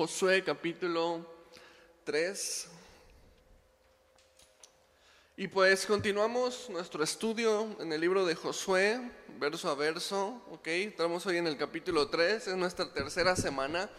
[0.00, 1.26] Josué capítulo
[2.04, 2.68] 3.
[5.36, 8.98] Y pues continuamos nuestro estudio en el libro de Josué,
[9.38, 10.68] verso a verso, ¿ok?
[10.68, 13.90] Estamos hoy en el capítulo 3, es nuestra tercera semana.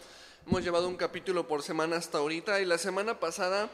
[0.44, 3.70] Hemos llevado un capítulo por semana hasta ahorita y la semana pasada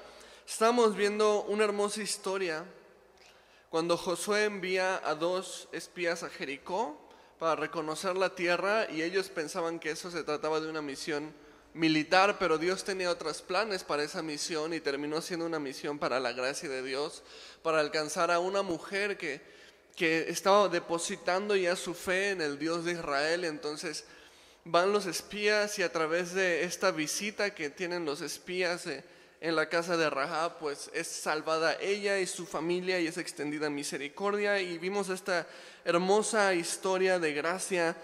[0.46, 2.66] estamos viendo una hermosa historia
[3.70, 7.00] cuando Josué envía a dos espías a Jericó
[7.38, 11.47] para reconocer la tierra y ellos pensaban que eso se trataba de una misión
[11.78, 16.18] militar, pero Dios tenía otros planes para esa misión y terminó siendo una misión para
[16.18, 17.22] la gracia de Dios,
[17.62, 19.40] para alcanzar a una mujer que,
[19.94, 23.44] que estaba depositando ya su fe en el Dios de Israel.
[23.44, 24.04] Entonces
[24.64, 29.04] van los espías y a través de esta visita que tienen los espías, eh,
[29.40, 33.70] en la casa de Rahab, pues es salvada ella y su familia y es extendida
[33.70, 34.60] misericordia.
[34.60, 35.46] Y vimos esta
[35.84, 37.96] hermosa historia de gracia,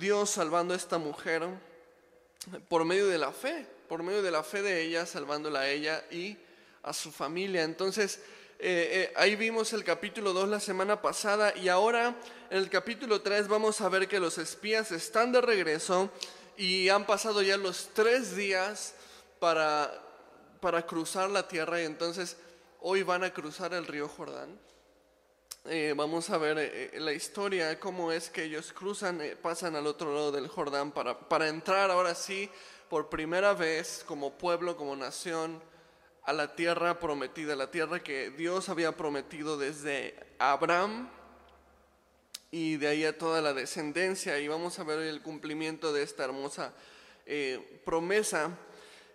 [0.00, 1.46] Dios salvando a esta mujer
[2.68, 6.04] por medio de la fe, por medio de la fe de ella, salvándola a ella
[6.10, 6.36] y
[6.82, 7.64] a su familia.
[7.64, 8.20] Entonces,
[8.58, 12.16] eh, eh, ahí vimos el capítulo 2 la semana pasada y ahora
[12.50, 16.10] en el capítulo 3 vamos a ver que los espías están de regreso
[16.56, 18.94] y han pasado ya los tres días
[19.38, 20.08] para
[20.60, 22.36] para cruzar la tierra y entonces
[22.80, 24.58] hoy van a cruzar el río Jordán.
[25.64, 29.86] Eh, vamos a ver eh, eh, la historia, cómo es que ellos cruzan, pasan al
[29.86, 32.48] otro lado del Jordán para, para entrar ahora sí
[32.88, 35.60] por primera vez como pueblo, como nación,
[36.22, 41.08] a la tierra prometida, la tierra que Dios había prometido desde Abraham
[42.50, 44.38] y de ahí a toda la descendencia.
[44.38, 46.72] Y vamos a ver el cumplimiento de esta hermosa
[47.84, 48.56] promesa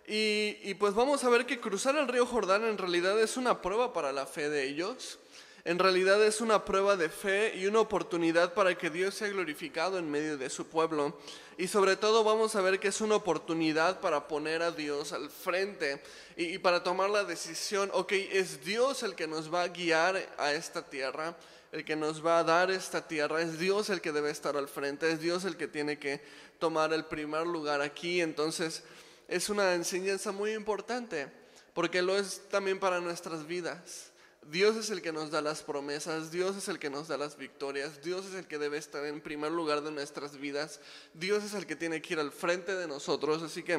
[0.06, 3.92] y, pues vamos a ver que cruzar el río Jordán en realidad es una prueba
[3.92, 5.18] para la fe de ellos.
[5.66, 9.96] En realidad es una prueba de fe y una oportunidad para que Dios sea glorificado
[9.96, 11.18] en medio de su pueblo.
[11.56, 15.30] Y sobre todo vamos a ver que es una oportunidad para poner a Dios al
[15.30, 16.02] frente
[16.36, 20.52] y, para tomar la decisión, ok, es Dios el que nos va a guiar a
[20.52, 21.34] esta tierra,
[21.72, 24.68] el que nos va a dar esta tierra, es Dios el que debe estar al
[24.68, 26.20] frente, es Dios el que tiene que
[26.58, 28.20] tomar el primer lugar aquí.
[28.20, 28.82] Entonces
[29.28, 31.26] es una enseñanza muy importante,
[31.72, 34.10] porque lo es también para nuestras vidas.
[34.50, 37.36] Dios es el que nos da las promesas, Dios es el que nos da las
[37.36, 40.80] victorias, Dios es el que debe estar en primer lugar de nuestras vidas,
[41.14, 43.78] Dios es el que tiene que ir al frente de nosotros, así que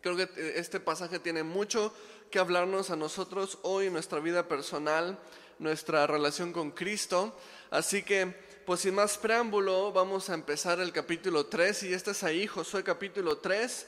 [0.00, 1.94] creo que este pasaje tiene mucho
[2.30, 5.18] que hablarnos a nosotros hoy nuestra vida personal,
[5.58, 7.36] nuestra relación con Cristo,
[7.70, 12.22] así que pues sin más preámbulo vamos a empezar el capítulo 3 y este es
[12.22, 13.86] ahí, Josué capítulo 3.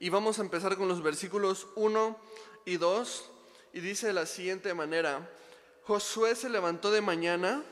[0.00, 2.18] Y vamos a empezar con los versículos 1
[2.64, 3.30] y 2.
[3.72, 5.28] Y dice de la siguiente manera,
[5.84, 7.62] Josué se levantó de mañana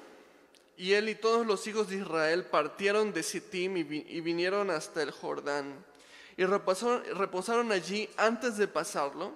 [0.80, 5.10] y él y todos los hijos de Israel partieron de Sittim y, vinieron hasta el
[5.10, 5.84] Jordán.
[6.38, 9.32] Y reposaron, allí antes de pasarlo.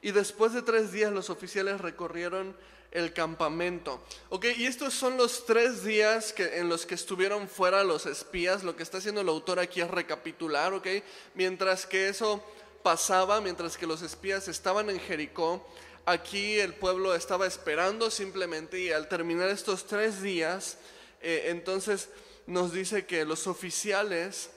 [0.00, 2.56] Y después de tres días los oficiales recorrieron
[2.90, 4.02] el campamento.
[4.30, 8.64] Ok, y estos son los tres días que, en los que estuvieron fuera los espías.
[8.64, 10.86] Lo que está haciendo el autor aquí es recapitular, ok.
[11.34, 12.42] Mientras que eso
[12.82, 15.66] pasaba, mientras que los espías estaban en Jericó,
[16.08, 20.78] aquí el pueblo estaba esperando simplemente y al terminar estos tres días,
[21.20, 22.08] eh, entonces
[22.46, 24.50] nos dice que los oficiales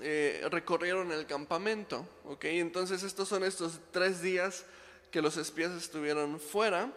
[0.00, 2.46] eh, recorrieron el campamento, ok.
[2.46, 4.64] Entonces estos son estos tres días
[5.10, 6.90] que los espías estuvieron fuera.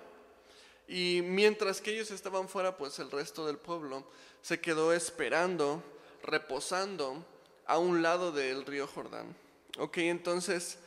[0.88, 4.10] Y mientras que ellos estaban fuera, pues el resto del pueblo
[4.42, 5.84] se quedó esperando,
[6.24, 7.26] reposando
[7.66, 9.36] a un lado del río Jordán.
[9.78, 10.78] Ok, entonces,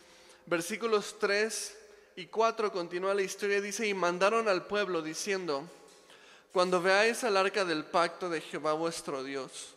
[0.46, 1.76] versículos 3
[2.16, 5.68] y 4 continúa la historia, dice, y mandaron al pueblo diciendo,
[6.52, 9.74] cuando veáis al arca del pacto de Jehová vuestro Dios,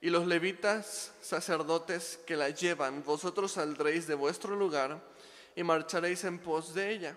[0.00, 5.00] y los levitas sacerdotes que la llevan, vosotros saldréis de vuestro lugar
[5.54, 7.16] y marcharéis en pos de ella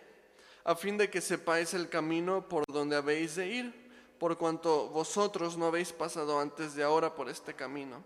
[0.66, 3.74] a fin de que sepáis el camino por donde habéis de ir,
[4.18, 8.04] por cuanto vosotros no habéis pasado antes de ahora por este camino.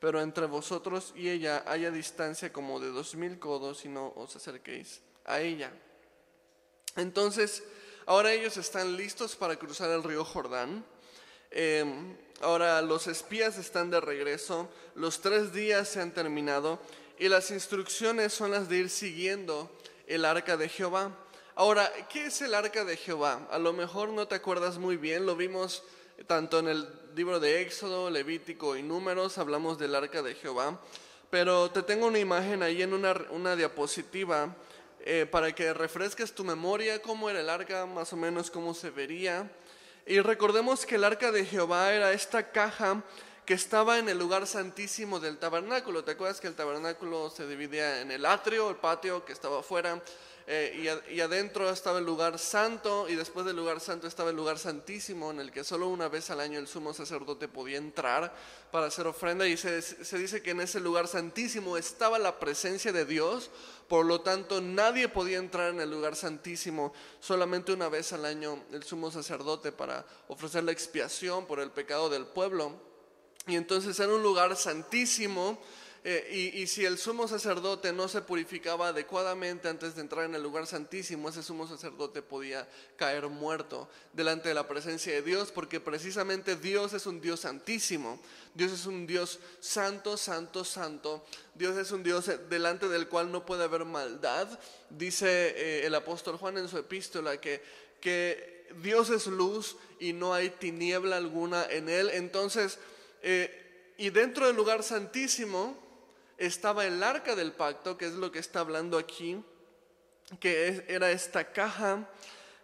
[0.00, 4.34] Pero entre vosotros y ella haya distancia como de dos mil codos y no os
[4.34, 5.72] acerquéis a ella.
[6.96, 7.62] Entonces,
[8.06, 10.84] ahora ellos están listos para cruzar el río Jordán.
[11.50, 16.80] Em, ahora los espías están de regreso, los tres días se han terminado
[17.18, 19.70] y las instrucciones son las de ir siguiendo
[20.06, 21.16] el arca de Jehová.
[21.54, 23.46] Ahora, ¿qué es el arca de Jehová?
[23.50, 25.82] A lo mejor no te acuerdas muy bien, lo vimos
[26.26, 30.80] tanto en el libro de Éxodo, Levítico y Números, hablamos del arca de Jehová,
[31.30, 34.54] pero te tengo una imagen ahí en una, diapositiva
[35.04, 38.90] eh, para que refresques tu memoria, cómo era el arca, más o menos cómo se
[38.90, 39.50] vería.
[40.06, 43.02] Y recordemos que el arca de Jehová era esta caja
[43.44, 46.04] que estaba en el lugar santísimo del tabernáculo.
[46.04, 50.00] ¿Te acuerdas que el tabernáculo se dividía en el atrio, el patio que estaba afuera,
[50.46, 54.58] eh, y, adentro estaba el lugar santo y después del lugar santo estaba el lugar
[54.58, 58.34] santísimo en el que solo una vez al año el sumo sacerdote podía entrar
[58.72, 62.92] para hacer ofrenda y se, se dice que en ese lugar santísimo estaba la presencia
[62.92, 63.50] de Dios,
[63.86, 68.64] por lo tanto nadie podía entrar en el lugar santísimo solamente una vez al año
[68.72, 72.72] el sumo sacerdote para ofrecer la expiación por el pecado del pueblo.
[73.46, 75.58] Y entonces era un lugar santísimo
[76.04, 80.42] eh, y, si el sumo sacerdote no se purificaba adecuadamente antes de entrar en el
[80.42, 85.78] lugar santísimo, ese sumo sacerdote podía caer muerto delante de la presencia de Dios, porque
[85.78, 88.20] precisamente Dios es un Dios santísimo.
[88.52, 91.24] Dios es un Dios santo, santo, santo.
[91.54, 94.48] Dios es un Dios delante del cual no puede haber maldad.
[94.90, 97.62] Dice eh, el apóstol Juan en su epístola que,
[98.00, 102.10] que Dios es luz y no hay tiniebla alguna en él.
[102.10, 102.80] Entonces,
[103.22, 105.91] eh, y dentro del lugar santísimo,
[106.38, 109.42] estaba el arca del pacto, que es lo que está hablando aquí,
[110.40, 112.08] que era esta caja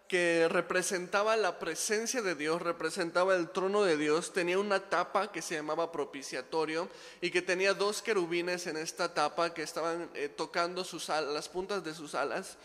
[0.08, 5.42] que representaba la presencia de Dios, representaba el trono de Dios, tenía una tapa que
[5.42, 6.88] se llamaba propiciatorio
[7.20, 11.84] y que tenía dos querubines en esta tapa que estaban eh, tocando sus las puntas
[11.84, 12.56] de sus alas.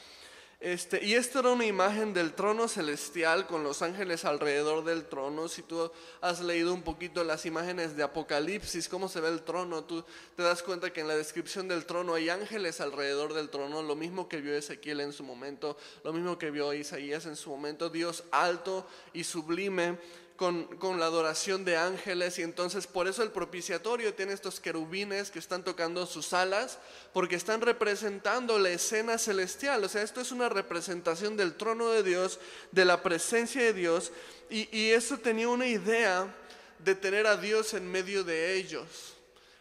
[0.64, 5.50] Este, y esto era una imagen del trono celestial con los ángeles alrededor del trono.
[5.50, 9.84] Si tú has leído un poquito las imágenes de Apocalipsis, cómo se ve el trono,
[9.84, 10.06] tú
[10.38, 13.98] te das cuenta que en la descripción del trono hay ángeles alrededor del trono, lo
[13.98, 17.90] mismo que vio Ezequiel en su momento, lo mismo que vio Isaías en su momento,
[17.90, 19.98] Dios alto y sublime
[20.36, 25.40] con, la adoración de ángeles y entonces por eso el propiciatorio tiene estos querubines que
[25.40, 26.80] están tocando sus alas
[27.14, 29.84] porque están representando la escena celestial.
[29.84, 32.40] O sea, esto es una representación del trono de Dios,
[32.72, 34.12] de la presencia de Dios
[34.50, 36.32] y, eso tenía una idea
[36.78, 39.16] de tener a Dios en medio de ellos.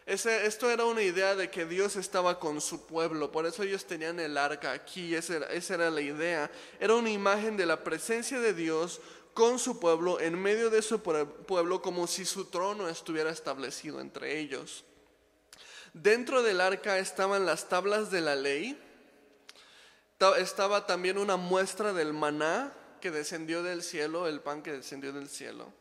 [0.05, 4.19] esto era una idea de que Dios estaba con su pueblo, por eso ellos tenían
[4.19, 6.51] el arca aquí, esa esa era la idea.
[6.79, 8.99] Era una imagen de la presencia de Dios
[9.33, 14.39] con su pueblo, en medio de su pueblo, como si su trono estuviera establecido entre
[14.39, 14.83] ellos.
[15.93, 18.79] Dentro del arca estaban las tablas de la ley,
[20.37, 25.29] estaba también una muestra del maná que descendió del cielo, el pan que descendió del
[25.29, 25.73] cielo,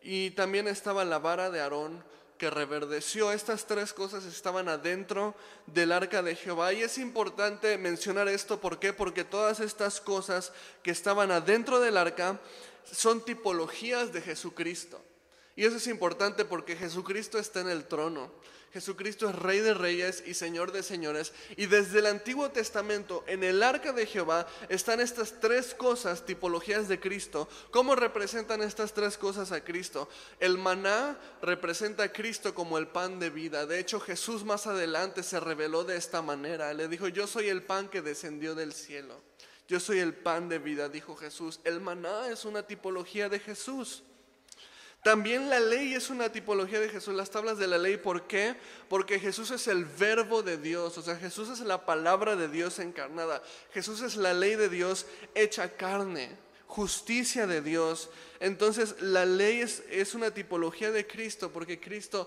[0.00, 2.04] y también estaba la vara de Aarón
[2.38, 3.32] que reverdeció.
[3.32, 5.34] Estas tres cosas estaban adentro
[5.66, 6.72] del arca de Jehová.
[6.72, 8.92] Y es importante mencionar esto, ¿por qué?
[8.92, 10.52] Porque todas estas cosas
[10.82, 12.40] que estaban adentro del arca
[12.90, 15.00] son tipologías de Jesucristo.
[15.56, 18.30] Y eso es importante porque Jesucristo está en el trono.
[18.74, 21.32] Jesucristo es Rey de Reyes y Señor de Señores.
[21.56, 26.88] Y desde el Antiguo Testamento, en el arca de Jehová, están estas tres cosas, tipologías
[26.88, 27.48] de Cristo.
[27.70, 30.08] ¿Cómo representan estas tres cosas a Cristo?
[30.40, 33.64] El maná representa a Cristo como el pan de vida.
[33.64, 36.74] De hecho, Jesús más adelante se reveló de esta manera.
[36.74, 39.22] Le dijo, yo soy el pan que descendió del cielo.
[39.66, 41.60] Yo soy el pan de vida, dijo Jesús.
[41.64, 44.02] El maná es una tipología de Jesús.
[45.04, 47.98] También la ley es una tipología de Jesús, las tablas de la ley.
[47.98, 48.56] ¿Por qué?
[48.88, 52.78] Porque Jesús es el verbo de Dios, o sea, Jesús es la palabra de Dios
[52.78, 53.42] encarnada.
[53.74, 56.34] Jesús es la ley de Dios hecha carne,
[56.66, 58.08] justicia de Dios.
[58.40, 62.26] Entonces la ley es, es una tipología de Cristo, porque Cristo,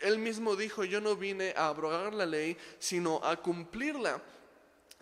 [0.00, 4.22] él mismo dijo, yo no vine a abrogar la ley, sino a cumplirla.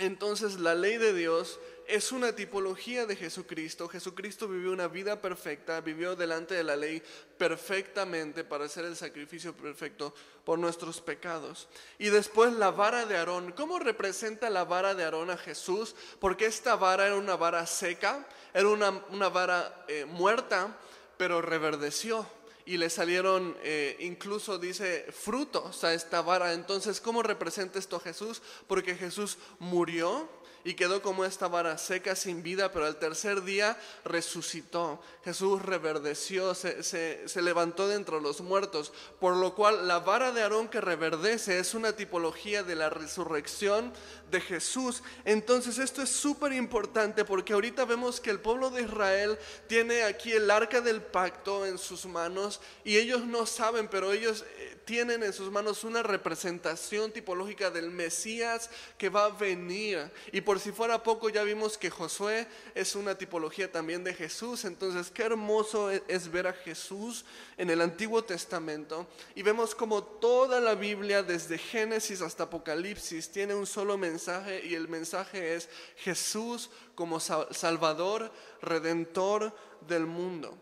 [0.01, 3.87] Entonces la ley de Dios es una tipología de Jesucristo.
[3.87, 7.03] Jesucristo vivió una vida perfecta, vivió delante de la ley
[7.37, 11.69] perfectamente para hacer el sacrificio perfecto por nuestros pecados.
[11.99, 13.53] Y después la vara de Aarón.
[13.53, 15.95] ¿Cómo representa la vara de Aarón a Jesús?
[16.19, 20.79] Porque esta vara era una vara seca, era una, vara eh, muerta,
[21.19, 22.27] pero reverdeció
[22.71, 26.53] y le salieron, eh, incluso dice, frutos a esta vara.
[26.53, 28.43] Entonces, ¿cómo representa esto a Jesús?
[28.69, 30.29] Porque Jesús murió
[30.63, 35.01] y quedó como esta vara seca sin vida, pero al tercer día resucitó.
[35.25, 40.43] Jesús reverdeció, se, se, levantó de entre los muertos, por lo cual la vara de
[40.43, 43.93] Aarón que reverdece es una tipología de la resurrección
[44.31, 45.03] de Jesús.
[45.25, 50.33] Entonces esto es súper importante porque ahorita vemos que el pueblo de Israel tiene aquí
[50.33, 55.23] el arca del pacto en sus manos y ellos no saben, pero ellos eh, tienen
[55.23, 60.11] en sus manos una representación tipológica del Mesías que va a venir.
[60.33, 64.65] Y por si fuera poco, ya vimos que Josué es una tipología también de Jesús.
[64.65, 67.25] Entonces, qué hermoso e-, es ver a Jesús
[67.57, 69.07] en el Antiguo Testamento.
[69.35, 74.20] Y vemos como toda la Biblia, desde Génesis hasta Apocalipsis, tiene un solo mensaje
[74.65, 79.55] y el mensaje es Jesús como Salvador, Redentor
[79.87, 80.57] del mundo.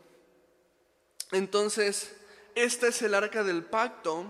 [1.33, 2.13] Entonces,
[2.55, 4.25] esta es el arca del pacto.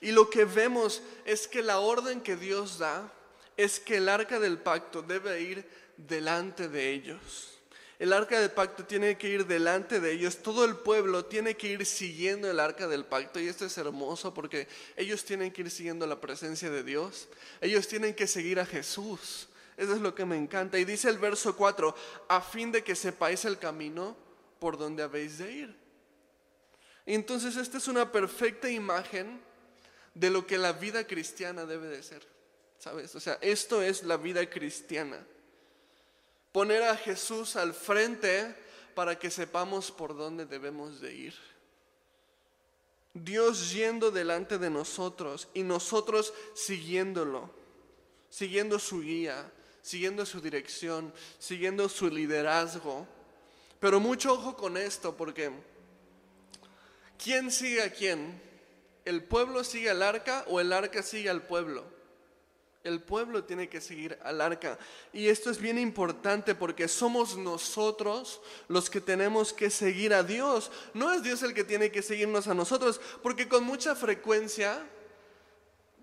[0.00, 3.12] Y lo que vemos es que la orden que Dios da
[3.56, 7.57] es que el arca del pacto debe ir delante de ellos.
[7.98, 10.38] El arca del pacto tiene que ir delante de ellos.
[10.38, 13.40] Todo el pueblo tiene que ir siguiendo el arca del pacto.
[13.40, 17.28] Y esto es hermoso porque ellos tienen que ir siguiendo la presencia de Dios.
[17.60, 19.48] Ellos tienen que seguir a Jesús.
[19.76, 20.78] Eso es lo que me encanta.
[20.78, 21.94] Y dice el verso 4,
[22.28, 24.16] a fin de que sepáis el camino
[24.60, 25.76] por donde habéis de ir.
[27.06, 29.40] entonces esta es una perfecta imagen
[30.14, 32.26] de lo que la vida cristiana debe de ser.
[32.78, 33.14] ¿Sabes?
[33.16, 35.24] O sea, esto es la vida cristiana
[36.52, 38.54] poner a Jesús al frente
[38.94, 41.34] para que sepamos por dónde debemos de ir.
[43.14, 47.50] Dios yendo delante de nosotros y nosotros siguiéndolo,
[48.28, 49.50] siguiendo su guía,
[49.82, 53.06] siguiendo su dirección, siguiendo su liderazgo.
[53.80, 55.50] Pero mucho ojo con esto porque
[57.22, 58.40] ¿quién sigue a quién?
[59.04, 61.97] ¿El pueblo sigue al arca o el arca sigue al pueblo?
[62.84, 64.78] El pueblo tiene que seguir al arca.
[65.12, 70.70] Y esto es bien importante porque somos nosotros los que tenemos que seguir a Dios.
[70.94, 74.80] No es Dios el que tiene que seguirnos a nosotros, porque con mucha frecuencia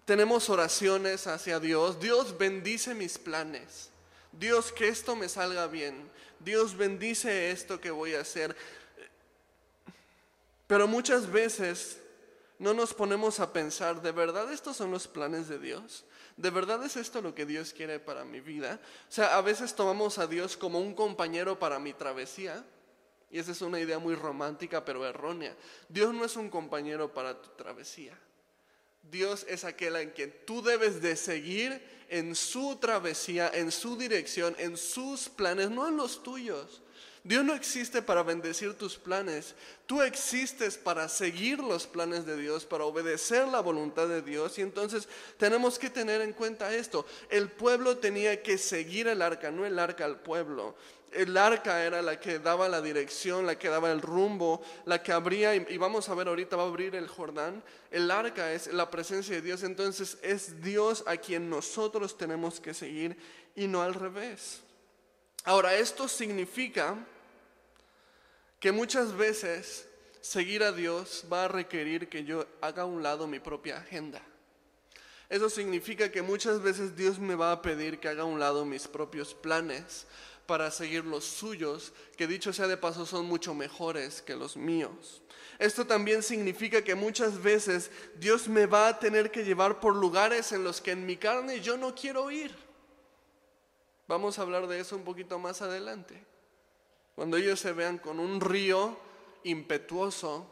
[0.06, 2.00] tenemos oraciones hacia Dios.
[2.00, 3.90] Dios bendice mis planes.
[4.32, 6.12] Dios que esto me salga bien.
[6.40, 8.56] Dios bendice esto que voy a hacer.
[10.68, 12.00] Pero muchas veces
[12.60, 16.06] no nos ponemos a pensar, ¿de verdad estos son los planes de Dios?
[16.38, 18.80] ¿De verdad es esto lo que Dios quiere para mi vida?
[19.10, 22.66] O sea, a veces tomamos a Dios como un compañero para mi travesía.
[23.32, 25.56] Y esa es una idea muy romántica, pero errónea.
[25.88, 28.18] Dios no es un compañero para tu travesía.
[29.02, 34.56] Dios es aquel en quien tú debes de seguir en su travesía, en su dirección,
[34.58, 36.82] en sus planes, no en los tuyos.
[37.26, 39.56] Dios no existe para bendecir tus planes.
[39.88, 44.60] Tú existes para seguir los planes de Dios, para obedecer la voluntad de Dios.
[44.60, 45.08] Y entonces
[45.40, 47.04] tenemos que tener en cuenta esto.
[47.32, 50.76] El pueblo tenía que seguir el arca, no el arca al pueblo.
[51.12, 55.12] El arca era la que daba la dirección, la que daba el rumbo, la que
[55.12, 57.64] abría, y vamos a ver ahorita, va a abrir el Jordán.
[57.90, 62.76] El arca es la presencia de Dios, entonces es Dios a quien nosotros tenemos que
[62.76, 63.18] seguir
[63.56, 64.62] y no al revés.
[65.44, 66.96] Ahora, esto significa
[68.66, 69.88] que muchas veces
[70.22, 74.24] seguir a Dios va a requerir que yo haga a un lado mi propia agenda.
[75.30, 78.66] Eso significa que muchas veces Dios me va a pedir que haga a un lado
[78.66, 80.08] mis propios planes
[80.48, 85.22] para seguir los suyos, que dicho sea de paso son mucho mejores que los míos.
[85.60, 90.52] Esto también significa que muchas veces Dios me va a tener que llevar por lugares
[90.54, 92.56] en los que en mi carne yo no quiero ir.
[94.08, 96.20] Vamos a hablar de eso un poquito más adelante.
[97.16, 98.98] Cuando ellos se vean con un río
[99.44, 100.52] impetuoso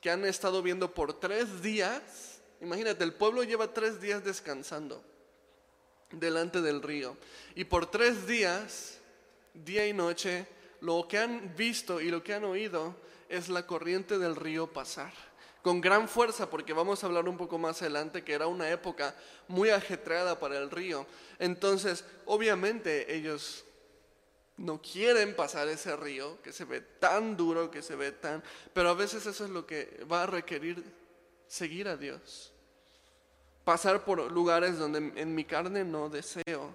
[0.00, 5.04] que han estado viendo por tres días, imagínate, el pueblo lleva tres días descansando
[6.10, 7.16] delante del río.
[7.54, 8.98] Y por tres días,
[9.52, 10.46] día y noche,
[10.80, 12.96] lo que han visto y lo que han oído
[13.28, 15.12] es la corriente del río pasar.
[15.60, 19.14] Con gran fuerza, porque vamos a hablar un poco más adelante que era una época
[19.48, 21.06] muy ajetreada para el río.
[21.38, 23.65] Entonces, obviamente ellos
[24.56, 28.42] no quieren pasar ese río que se ve tan duro, que se ve tan...
[28.72, 30.82] Pero a veces eso es lo que va a requerir
[31.46, 32.52] seguir a Dios.
[33.64, 36.74] Pasar por lugares donde en mi carne no deseo.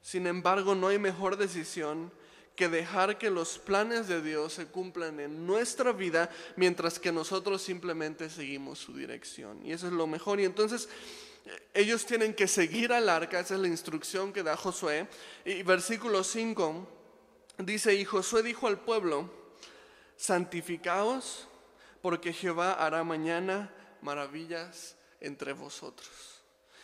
[0.00, 2.10] Sin embargo, no hay mejor decisión
[2.56, 7.62] que dejar que los planes de Dios se cumplan en nuestra vida mientras que nosotros
[7.62, 9.64] simplemente seguimos su dirección.
[9.64, 10.40] Y eso es lo mejor.
[10.40, 10.88] Y entonces
[11.74, 15.08] ellos tienen que seguir al arca, esa es la instrucción que da Josué.
[15.44, 16.88] Y versículo 5
[17.58, 19.30] dice, y Josué dijo al pueblo,
[20.16, 21.46] santificaos
[22.02, 26.08] porque Jehová hará mañana maravillas entre vosotros.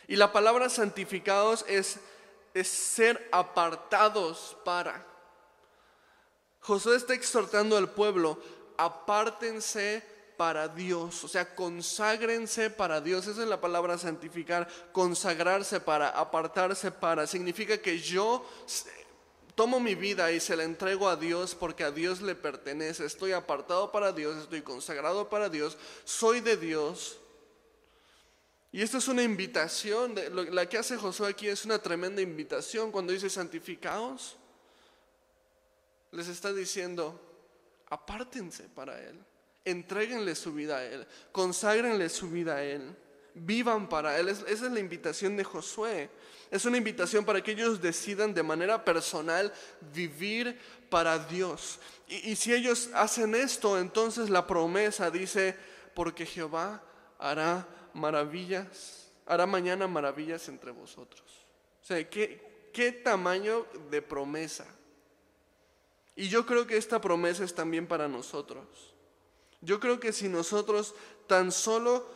[0.06, 1.98] Y la palabra santificados es,
[2.52, 5.06] es ser apartados para.
[6.60, 8.40] Josué está exhortando al pueblo,
[8.76, 13.26] apártense para Dios, o sea, conságrense para Dios.
[13.26, 17.26] Esa es la palabra santificar, consagrarse para, apartarse para.
[17.26, 18.44] Significa que yo
[19.54, 23.04] tomo mi vida y se la entrego a Dios porque a Dios le pertenece.
[23.04, 27.18] Estoy apartado para Dios, estoy consagrado para Dios, soy de Dios.
[28.72, 30.16] Y esto es una invitación,
[30.50, 34.36] la que hace Josué aquí es una tremenda invitación cuando dice santificaos.
[36.10, 37.20] Les está diciendo,
[37.88, 39.24] apártense para Él.
[39.64, 42.94] Entréguenle su vida a Él, conságrenle su vida a Él,
[43.34, 44.28] vivan para Él.
[44.28, 46.10] esa es la invitación de Josué.
[46.50, 49.52] Es una invitación para que ellos decidan de manera personal
[49.92, 50.58] vivir
[50.90, 51.80] para Dios.
[52.06, 55.56] Y, y si ellos hacen esto, entonces la promesa dice,
[55.94, 56.82] porque Jehová
[57.18, 61.22] hará maravillas, hará mañana maravillas entre vosotros.
[61.82, 64.66] O sea, ¿qué, qué tamaño de promesa?
[66.16, 68.94] Y yo creo que esta promesa es también para nosotros.
[69.64, 70.94] Yo creo que si nosotros
[71.26, 72.06] tan solo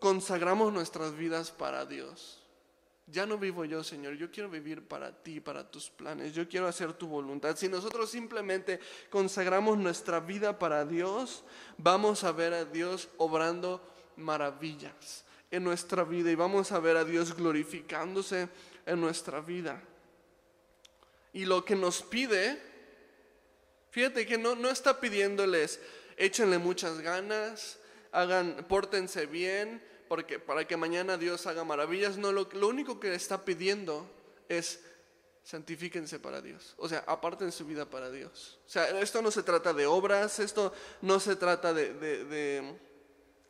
[0.00, 2.40] consagramos nuestras vidas para Dios,
[3.06, 6.66] ya no vivo yo, Señor, yo quiero vivir para ti, para tus planes, yo quiero
[6.66, 7.56] hacer tu voluntad.
[7.56, 8.80] Si nosotros simplemente
[9.10, 11.42] consagramos nuestra vida para Dios,
[11.76, 13.80] vamos a ver a Dios obrando
[14.16, 18.48] maravillas en nuestra vida y vamos a ver a Dios glorificándose
[18.86, 19.82] en nuestra vida.
[21.32, 22.60] Y lo que nos pide,
[23.90, 25.80] fíjate que no, no está pidiéndoles,
[26.20, 27.78] échenle muchas ganas,
[28.12, 32.18] hagan, pórtense bien, porque, para que mañana Dios haga maravillas.
[32.18, 34.08] No, lo, único que está pidiendo
[34.48, 34.80] es
[35.42, 36.74] santifíquense para Dios.
[36.76, 38.60] O sea, aparten su vida para Dios.
[38.66, 42.76] O sea, esto no se trata de obras, esto no se trata de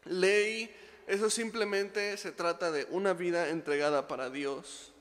[0.04, 0.74] ley,
[1.06, 4.92] eso simplemente se trata de una vida entregada para Dios.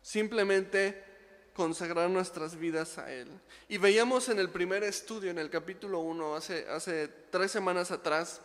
[0.00, 1.11] Simplemente
[1.54, 3.28] consagrar nuestras vidas a Él.
[3.68, 8.40] Y veíamos en el primer estudio, en el capítulo 1, hace, hace tres semanas atrás,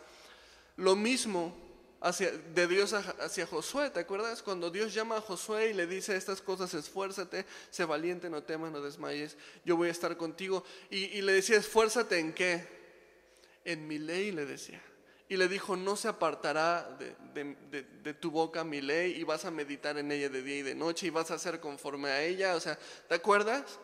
[0.76, 1.54] lo mismo
[2.00, 3.90] hacia, de Dios hacia Josué.
[3.90, 4.42] ¿Te acuerdas?
[4.42, 8.70] Cuando Dios llama a Josué y le dice estas cosas, esfuérzate, sé valiente, no temas,
[8.70, 10.64] no desmayes, yo voy a estar contigo.
[10.90, 12.66] Y, y le decía, esfuérzate en qué?
[13.64, 14.82] En mi ley, le decía.
[15.28, 16.96] Y le dijo, no se apartará
[17.34, 20.74] de, tu boca mi ley y vas a meditar en ella de día y de
[20.74, 22.56] noche y vas a ser conforme a ella.
[22.56, 23.78] O sea, ¿te acuerdas?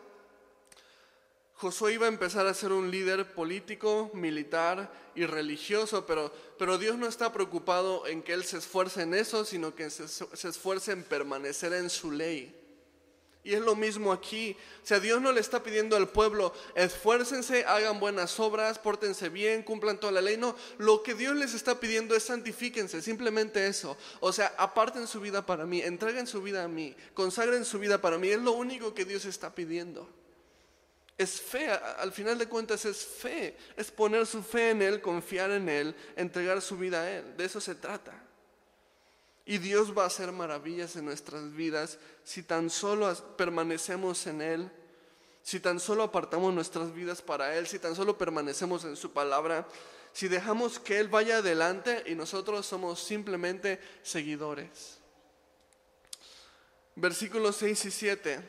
[1.53, 6.97] Josué iba a empezar a ser un líder político, militar y religioso, pero, pero Dios
[6.97, 10.91] no está preocupado en que él se esfuerce en eso, sino que se, se esfuerce
[10.91, 12.64] en permanecer en su ley.
[13.45, 14.57] Y es lo mismo aquí.
[14.83, 19.61] O sea, Dios no le está pidiendo al pueblo, esfuércense, hagan buenas obras, pórtense bien,
[19.61, 20.35] cumplan toda la ley.
[20.35, 23.95] No, lo que Dios les está pidiendo es santifíquense, simplemente eso.
[24.19, 28.01] O sea, aparten su vida para mí, entreguen su vida a mí, consagren su vida
[28.01, 28.29] para mí.
[28.29, 30.09] Es lo único que Dios está pidiendo.
[31.15, 35.51] Es fe, al final de cuentas es fe, es poner su fe en Él, confiar
[35.51, 37.37] en Él, entregar su vida a Él.
[37.37, 38.24] De eso se trata.
[39.45, 44.71] Y Dios va a hacer maravillas en nuestras vidas si tan solo permanecemos en Él,
[45.43, 49.67] si tan solo apartamos nuestras vidas para Él, si tan solo permanecemos en su palabra,
[50.13, 54.97] si dejamos que Él vaya adelante y nosotros somos simplemente seguidores.
[56.95, 58.39] Versículos 6 y 7.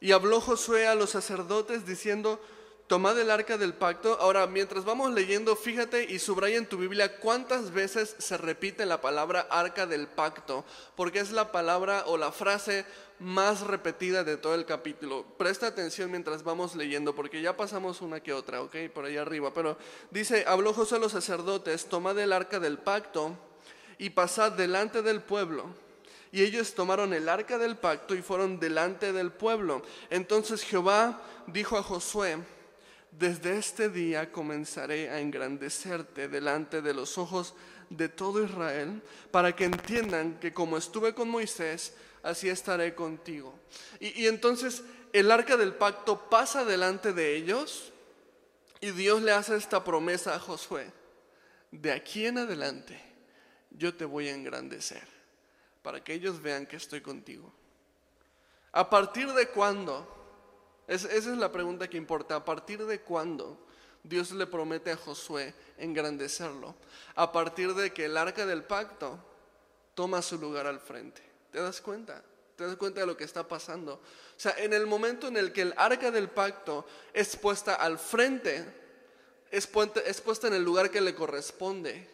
[0.00, 2.40] Y habló Josué a los sacerdotes diciendo,
[2.86, 4.16] tomad el arca del pacto.
[4.20, 9.00] Ahora, mientras vamos leyendo, fíjate y subraya en tu Biblia cuántas veces se repite la
[9.00, 12.84] palabra arca del pacto, porque es la palabra o la frase
[13.18, 15.24] más repetida de todo el capítulo.
[15.38, 18.76] Presta atención mientras vamos leyendo, porque ya pasamos una que otra, ¿ok?
[18.94, 19.52] Por ahí arriba.
[19.54, 19.76] Pero
[20.10, 23.36] dice, habló José a los sacerdotes, tomad el arca del pacto
[23.98, 25.64] y pasad delante del pueblo.
[26.32, 29.82] Y ellos tomaron el arca del pacto y fueron delante del pueblo.
[30.10, 32.36] Entonces Jehová dijo a Josué,
[33.18, 37.54] desde este día comenzaré a engrandecerte delante de los ojos
[37.88, 43.58] de todo Israel, para que entiendan que como estuve con Moisés, así estaré contigo.
[44.00, 47.92] Y, entonces el arca del pacto pasa delante de ellos
[48.80, 50.92] y Dios le hace esta promesa a Josué.
[51.70, 53.00] De aquí en adelante
[53.70, 55.06] yo te voy a engrandecer,
[55.82, 57.52] para que ellos vean que estoy contigo.
[58.72, 60.25] ¿A partir de cuándo?
[60.86, 62.36] Esa es la pregunta que importa.
[62.36, 63.58] ¿A partir de cuándo
[64.02, 66.74] Dios le promete a Josué engrandecerlo?
[67.14, 69.18] A partir de que el arca del pacto
[69.94, 71.22] toma su lugar al frente.
[71.50, 72.22] ¿Te das cuenta?
[72.54, 73.94] ¿Te das cuenta de lo que está pasando?
[73.94, 77.98] O sea, en el momento en el que el arca del pacto es puesta al
[77.98, 78.64] frente,
[79.50, 79.68] es
[80.04, 82.08] es puesta en el lugar que le corresponde,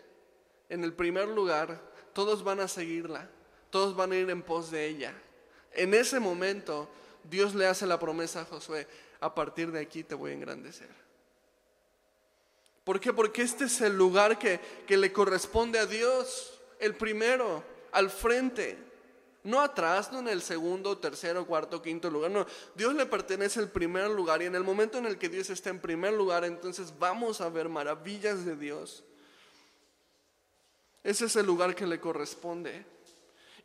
[0.68, 1.80] en el primer lugar,
[2.12, 3.28] todos van a seguirla,
[3.70, 5.12] todos van a ir en pos de ella.
[5.72, 6.88] En ese momento
[7.24, 8.86] Dios le hace la promesa a Josué,
[9.20, 10.88] a partir de aquí te voy a engrandecer.
[12.84, 13.12] ¿Por qué?
[13.12, 18.76] Porque este es el lugar que, que le corresponde a Dios, el primero, al frente.
[19.44, 22.30] No atrás, no en el segundo, tercero, cuarto, quinto lugar.
[22.30, 25.50] No, Dios le pertenece el primer lugar y en el momento en el que Dios
[25.50, 29.02] está en primer lugar, entonces vamos a ver maravillas de Dios.
[31.02, 32.84] Ese es el lugar que le corresponde.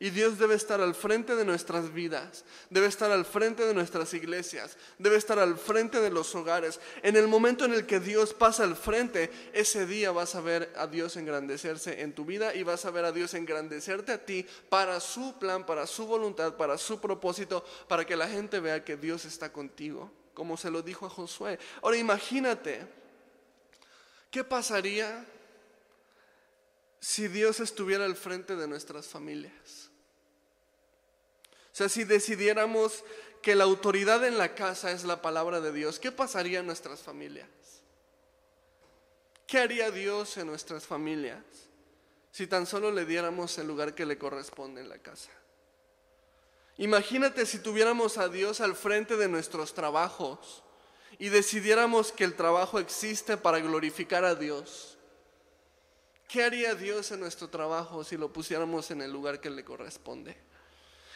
[0.00, 4.14] Y Dios debe estar al frente de nuestras vidas, debe estar al frente de nuestras
[4.14, 6.78] iglesias, debe estar al frente de los hogares.
[7.02, 10.72] En el momento en el que Dios pasa al frente, ese día vas a ver
[10.76, 14.46] a Dios engrandecerse en tu vida y vas a ver a Dios engrandecerte a ti
[14.68, 18.96] para su plan, para su voluntad, para su propósito, para que la gente vea que
[18.96, 21.58] Dios está contigo, como se lo dijo a Josué.
[21.82, 22.86] Ahora imagínate,
[24.30, 25.26] ¿qué pasaría
[27.00, 29.87] si Dios estuviera al frente de nuestras familias?
[31.78, 33.04] Sea, si decidiéramos
[33.40, 37.02] que la autoridad en la casa es la palabra de Dios, ¿qué pasaría en nuestras
[37.02, 37.46] familias?
[39.46, 41.44] ¿Qué haría Dios en nuestras familias
[42.32, 45.30] si tan solo le diéramos el lugar que le corresponde en la casa?
[46.78, 50.64] Imagínate si tuviéramos a Dios al frente de nuestros trabajos
[51.20, 54.98] y decidiéramos que el trabajo existe para glorificar a Dios.
[56.26, 60.47] ¿Qué haría Dios en nuestro trabajo si lo pusiéramos en el lugar que le corresponde?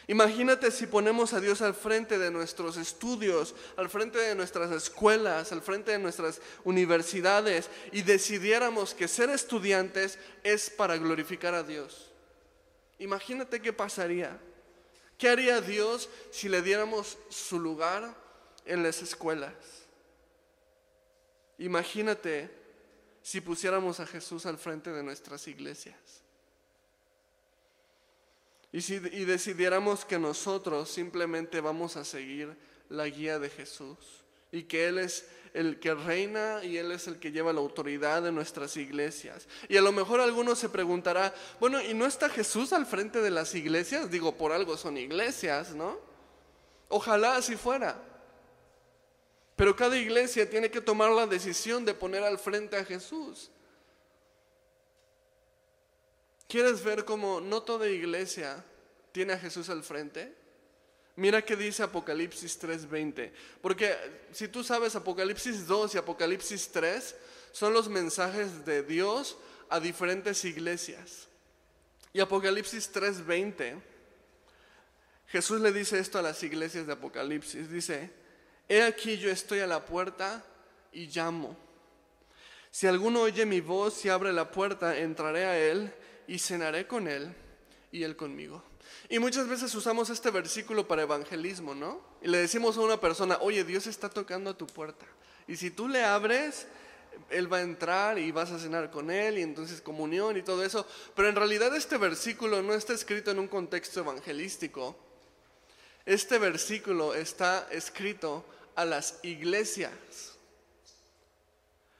[0.07, 5.51] Imagínate si ponemos a Dios al frente de nuestros estudios, al frente de nuestras escuelas,
[5.51, 12.11] al frente de nuestras universidades y decidiéramos que ser estudiantes es para glorificar a Dios.
[12.99, 14.37] Imagínate qué pasaría.
[15.17, 18.13] ¿Qué haría Dios si le diéramos su lugar
[18.65, 19.53] en las escuelas?
[21.59, 22.51] Imagínate
[23.21, 26.22] si pusiéramos a Jesús al frente de nuestras iglesias.
[28.73, 32.57] Y, si, decidiéramos que nosotros simplemente vamos a seguir
[32.89, 33.97] la guía de Jesús
[34.51, 38.23] y que Él es el que reina y Él es el que lleva la autoridad
[38.23, 39.47] de nuestras iglesias.
[39.69, 43.29] Y a lo mejor alguno se preguntará, bueno, ¿y no está Jesús al frente de
[43.29, 44.09] las iglesias?
[44.09, 45.99] Digo, por algo son iglesias, ¿no?
[46.89, 48.01] Ojalá así fuera.
[49.55, 53.51] Pero cada iglesia tiene que tomar la decisión de poner al frente a Jesús.
[56.53, 58.63] ¿Quieres ver cómo no toda iglesia
[59.11, 60.35] tiene a Jesús al frente?
[61.15, 63.31] Mira qué dice Apocalipsis 3:20.
[63.59, 63.97] Porque
[64.31, 67.15] si tú sabes, Apocalipsis 2 y Apocalipsis 3
[67.51, 69.35] son los mensajes de Dios
[69.67, 71.27] a diferentes iglesias.
[72.13, 73.81] Y Apocalipsis 3:20,
[75.29, 77.71] Jesús le dice esto a las iglesias de Apocalipsis.
[77.71, 78.11] Dice,
[78.69, 80.45] he aquí yo estoy a la puerta
[80.91, 81.57] y llamo.
[82.69, 85.91] Si alguno oye mi voz y abre la puerta, entraré a él
[86.27, 87.33] y cenaré con él
[87.91, 88.63] y él conmigo.
[89.09, 92.01] Y muchas veces usamos este versículo para evangelismo, ¿no?
[92.21, 95.05] Y le decimos a una persona, oye, Dios está tocando a tu puerta.
[95.47, 96.67] Y si tú le abres,
[97.29, 100.63] Él va a entrar y vas a cenar con Él y entonces comunión y todo
[100.63, 100.87] eso.
[101.15, 104.95] Pero en realidad este versículo no está escrito en un contexto evangelístico.
[106.05, 109.91] Este versículo está escrito a las iglesias.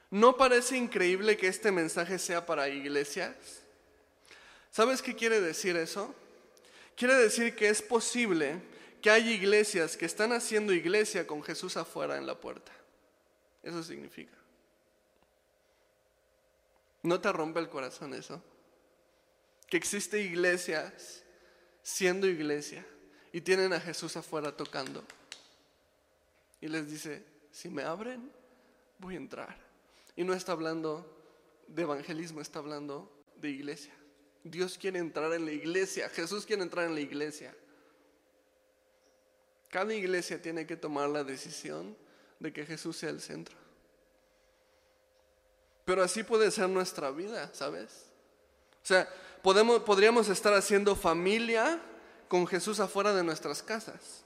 [0.10, 3.63] ¿No parece increíble que este mensaje sea para iglesias?
[4.74, 6.16] ¿Sabes qué quiere decir eso?
[6.96, 8.60] Quiere decir que es posible
[9.04, 12.72] que haya iglesias que están haciendo iglesia con Jesús afuera en la puerta.
[13.62, 14.36] Eso significa.
[17.04, 18.42] ¿No te rompe el corazón eso?
[19.68, 21.22] Que existe iglesias
[21.84, 22.84] siendo iglesia
[23.32, 25.04] y tienen a Jesús afuera tocando.
[26.60, 28.32] Y les dice, si me abren,
[28.98, 29.56] voy a entrar.
[30.16, 31.06] Y no está hablando
[31.68, 33.94] de evangelismo, está hablando de iglesia.
[34.44, 37.56] Dios quiere entrar en la iglesia, Jesús quiere entrar en la iglesia.
[39.70, 41.98] Cada iglesia tiene que tomar la decisión
[42.40, 43.56] de que Jesús sea el centro.
[45.86, 48.06] Pero así puede ser nuestra vida, ¿sabes?
[48.84, 49.10] O sea,
[49.42, 51.82] podemos, podríamos estar haciendo familia
[52.28, 54.23] con Jesús afuera de nuestras casas.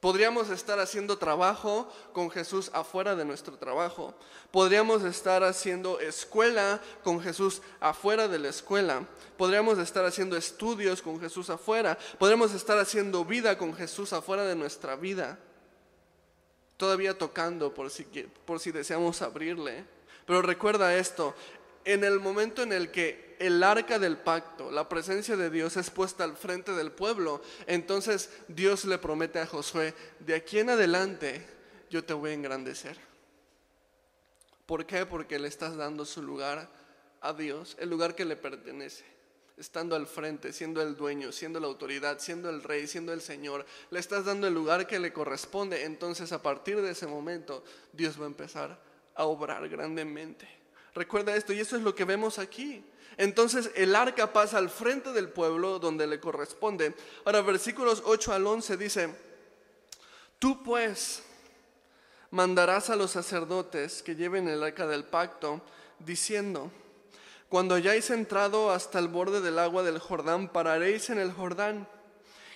[0.00, 4.14] Podríamos estar haciendo trabajo con Jesús afuera de nuestro trabajo.
[4.52, 9.04] Podríamos estar haciendo escuela con Jesús afuera de la escuela.
[9.36, 11.98] Podríamos estar haciendo estudios con Jesús afuera.
[12.16, 15.36] Podríamos estar haciendo vida con Jesús afuera de nuestra vida.
[16.76, 18.04] Todavía tocando por si,
[18.44, 19.84] por si deseamos abrirle.
[20.26, 21.34] Pero recuerda esto,
[21.88, 25.88] en el momento en el que el arca del pacto, la presencia de Dios es
[25.88, 31.46] puesta al frente del pueblo, entonces Dios le promete a Josué, de aquí en adelante
[31.88, 32.98] yo te voy a engrandecer.
[34.66, 35.06] ¿Por qué?
[35.06, 36.68] Porque le estás dando su lugar
[37.22, 39.06] a Dios, el lugar que le pertenece,
[39.56, 43.64] estando al frente, siendo el dueño, siendo la autoridad, siendo el rey, siendo el Señor,
[43.90, 48.20] le estás dando el lugar que le corresponde, entonces a partir de ese momento Dios
[48.20, 48.78] va a empezar
[49.14, 50.58] a obrar grandemente.
[50.94, 52.84] Recuerda esto, y eso es lo que vemos aquí.
[53.18, 56.94] Entonces el arca pasa al frente del pueblo donde le corresponde.
[57.24, 59.14] Ahora, versículos 8 al 11 dice,
[60.38, 61.22] tú pues
[62.30, 65.60] mandarás a los sacerdotes que lleven el arca del pacto,
[65.98, 66.70] diciendo,
[67.48, 71.88] Cuando hayáis entrado hasta el borde del agua del Jordán, pararéis en el Jordán.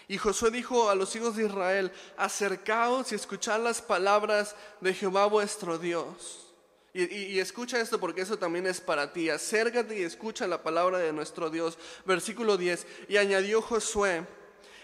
[0.06, 5.26] Y Josué dijo a los hijos de Israel, acercaos y escuchad las palabras de Jehová
[5.26, 6.51] vuestro Dios.
[6.94, 9.30] Y, escucha esto porque eso también es para ti.
[9.30, 11.78] Acércate y escucha la palabra de nuestro Dios.
[12.04, 12.86] Versículo 10.
[13.08, 14.26] Y añadió Josué,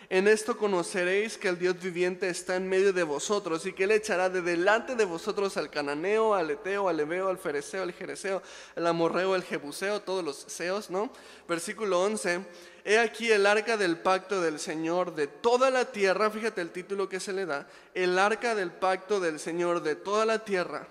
[0.09, 3.91] en esto conoceréis que el Dios viviente está en medio de vosotros y que Él
[3.91, 8.41] echará de delante de vosotros al cananeo, al eteo, al ebeo, al fereceo, al jereseo,
[8.75, 11.13] al amorreo, al jebuseo, todos los seos, ¿no?
[11.47, 12.41] Versículo 11.
[12.87, 17.07] He aquí el arca del pacto del Señor de toda la tierra, fíjate el título
[17.07, 20.89] que se le da, el arca del pacto del Señor de toda la tierra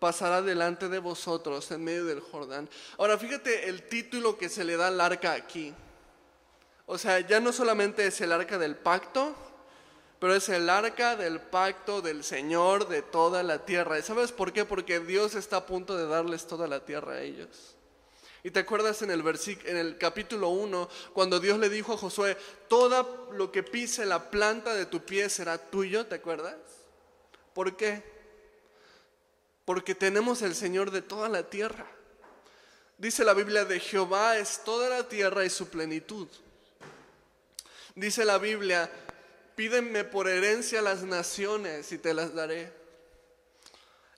[0.00, 2.68] pasará delante de vosotros en medio del Jordán.
[2.98, 5.72] Ahora fíjate el título que se le da al arca aquí.
[6.86, 9.36] O sea, ya no solamente es el arca del pacto,
[10.18, 13.98] pero es el arca del pacto del Señor de toda la tierra.
[13.98, 14.64] ¿Y sabes por qué?
[14.64, 17.76] Porque Dios está a punto de darles toda la tierra a ellos.
[18.42, 19.22] Y te acuerdas en el,
[19.66, 22.36] en el capítulo 1, cuando Dios le dijo a Josué,
[22.68, 26.56] todo lo que pise la planta de tu pie será tuyo, ¿te acuerdas?
[27.52, 28.09] ¿Por qué?
[29.70, 31.86] Porque tenemos el Señor de toda la tierra.
[32.98, 36.26] Dice la Biblia, de Jehová es toda la tierra y su plenitud.
[37.94, 38.90] Dice la Biblia,
[39.54, 42.72] pídenme por herencia las naciones y te las daré.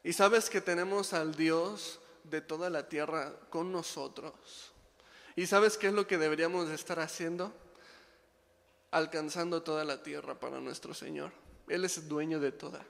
[0.03, 4.33] Y sabes que tenemos al Dios de toda la tierra con nosotros.
[5.37, 7.53] ¿Y sabes qué es lo que deberíamos estar haciendo?
[8.91, 11.31] Alcanzando toda la tierra para nuestro Señor.
[11.69, 12.87] Él es dueño de toda.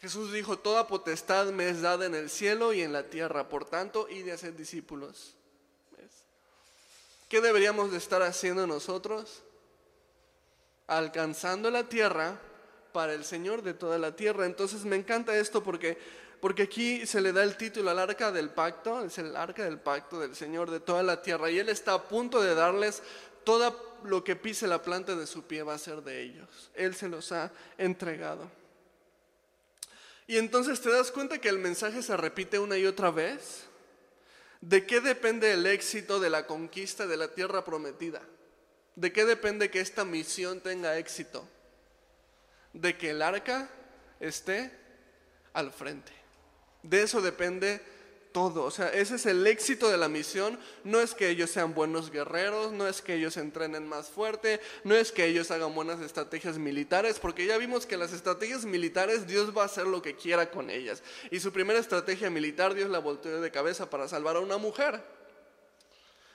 [0.00, 3.64] Jesús dijo, toda potestad me es dada en el cielo y en la tierra, por
[3.64, 5.34] tanto, y de hacer discípulos.
[7.28, 9.42] ¿Qué deberíamos de estar haciendo nosotros?
[10.86, 12.38] alcanzando la tierra
[12.92, 14.46] para el Señor de toda la tierra.
[14.46, 15.98] Entonces me encanta esto porque,
[16.40, 19.78] porque aquí se le da el título al arca del pacto, es el arca del
[19.78, 21.50] pacto del Señor de toda la tierra.
[21.50, 23.02] Y Él está a punto de darles
[23.44, 26.70] todo lo que pise la planta de su pie va a ser de ellos.
[26.74, 28.48] Él se los ha entregado.
[30.26, 33.64] Y entonces te das cuenta que el mensaje se repite una y otra vez.
[34.60, 38.22] ¿De qué depende el éxito de la conquista de la tierra prometida?
[38.96, 41.46] ¿De qué depende que esta misión tenga éxito?
[42.72, 43.68] De que el arca
[44.18, 44.72] esté
[45.52, 46.12] al frente.
[46.82, 47.80] De eso depende
[48.36, 48.64] todo.
[48.64, 50.58] O sea, ese es el éxito de la misión.
[50.84, 54.94] No es que ellos sean buenos guerreros, no es que ellos entrenen más fuerte, no
[54.94, 59.56] es que ellos hagan buenas estrategias militares, porque ya vimos que las estrategias militares Dios
[59.56, 61.02] va a hacer lo que quiera con ellas.
[61.30, 65.02] Y su primera estrategia militar Dios la volteó de cabeza para salvar a una mujer.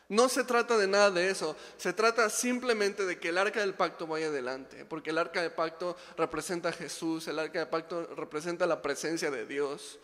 [0.10, 3.76] No se trata de nada de eso, se trata simplemente de que el arca del
[3.76, 8.08] pacto vaya adelante, porque el arca del pacto representa a Jesús, el arca del pacto
[8.16, 10.00] representa la presencia de Dios.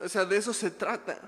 [0.00, 1.20] O sea, de eso se trata.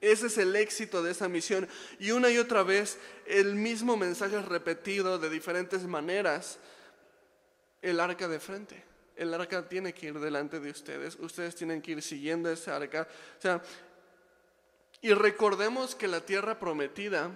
[0.00, 1.68] Ese es el éxito de esa misión.
[1.98, 6.58] Y una y otra vez el mismo mensaje repetido de diferentes maneras.
[7.82, 8.82] El arca de frente.
[9.16, 11.16] El arca tiene que ir delante de ustedes.
[11.16, 13.08] Ustedes tienen que ir siguiendo ese arca.
[13.38, 13.62] O sea,
[15.00, 17.30] y recordemos que la tierra prometida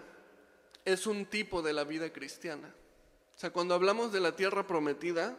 [0.84, 2.74] es un tipo de la vida cristiana.
[3.36, 5.36] O sea, cuando hablamos de la tierra prometida,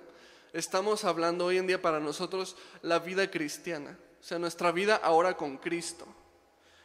[0.54, 3.98] estamos hablando hoy en día para nosotros la vida cristiana.
[4.22, 6.08] O sea, nuestra vida ahora con Cristo.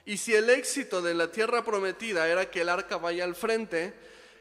[0.06, 3.92] Y si el éxito de la tierra prometida era que el arca vaya al frente,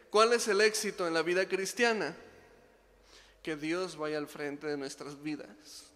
[0.09, 2.15] ¿cuál es el éxito en la vida cristiana?
[3.43, 5.91] Que Dios vaya al frente de nuestras vidas.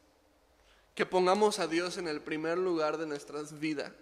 [0.93, 3.93] Que pongamos a Dios en el primer lugar de nuestras vidas.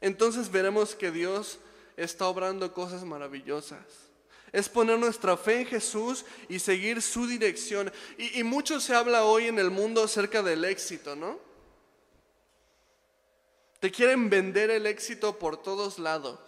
[0.00, 1.58] Entonces veremos que Dios
[1.96, 3.80] está obrando cosas maravillosas.
[4.52, 7.92] Es poner nuestra fe en Jesús y seguir su dirección.
[8.18, 11.49] Y, mucho se habla hoy en el mundo acerca del éxito, ¿no?
[13.80, 16.38] Te quieren vender el éxito por todos lados.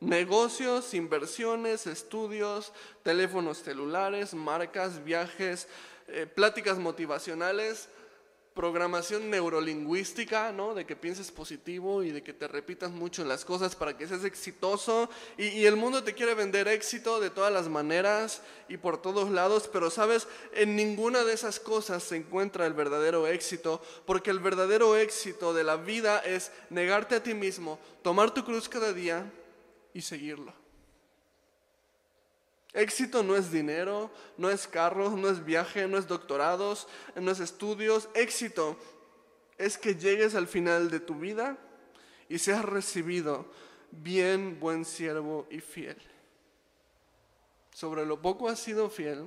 [0.00, 5.68] Negocios, inversiones, estudios, teléfonos celulares, marcas, viajes,
[6.08, 7.88] eh, pláticas motivacionales
[8.56, 10.74] programación neurolingüística, ¿no?
[10.74, 14.24] De que pienses positivo y de que te repitas mucho las cosas para que seas
[14.24, 15.08] exitoso.
[15.36, 19.68] Y, el mundo te quiere vender éxito de todas las maneras y por todos lados,
[19.70, 24.96] pero sabes, en ninguna de esas cosas se encuentra el verdadero éxito, porque el verdadero
[24.96, 29.30] éxito de la vida es negarte a ti mismo, tomar tu cruz cada día
[29.92, 30.65] y seguirlo.
[32.76, 37.40] Éxito no es dinero, no es carros, no es viaje, no es doctorados, no es
[37.40, 38.10] estudios.
[38.12, 38.76] Éxito
[39.56, 41.56] es que llegues al final de tu vida
[42.28, 43.46] y seas recibido
[43.90, 45.96] bien, buen siervo y fiel.
[47.72, 49.26] Sobre lo poco has sido fiel,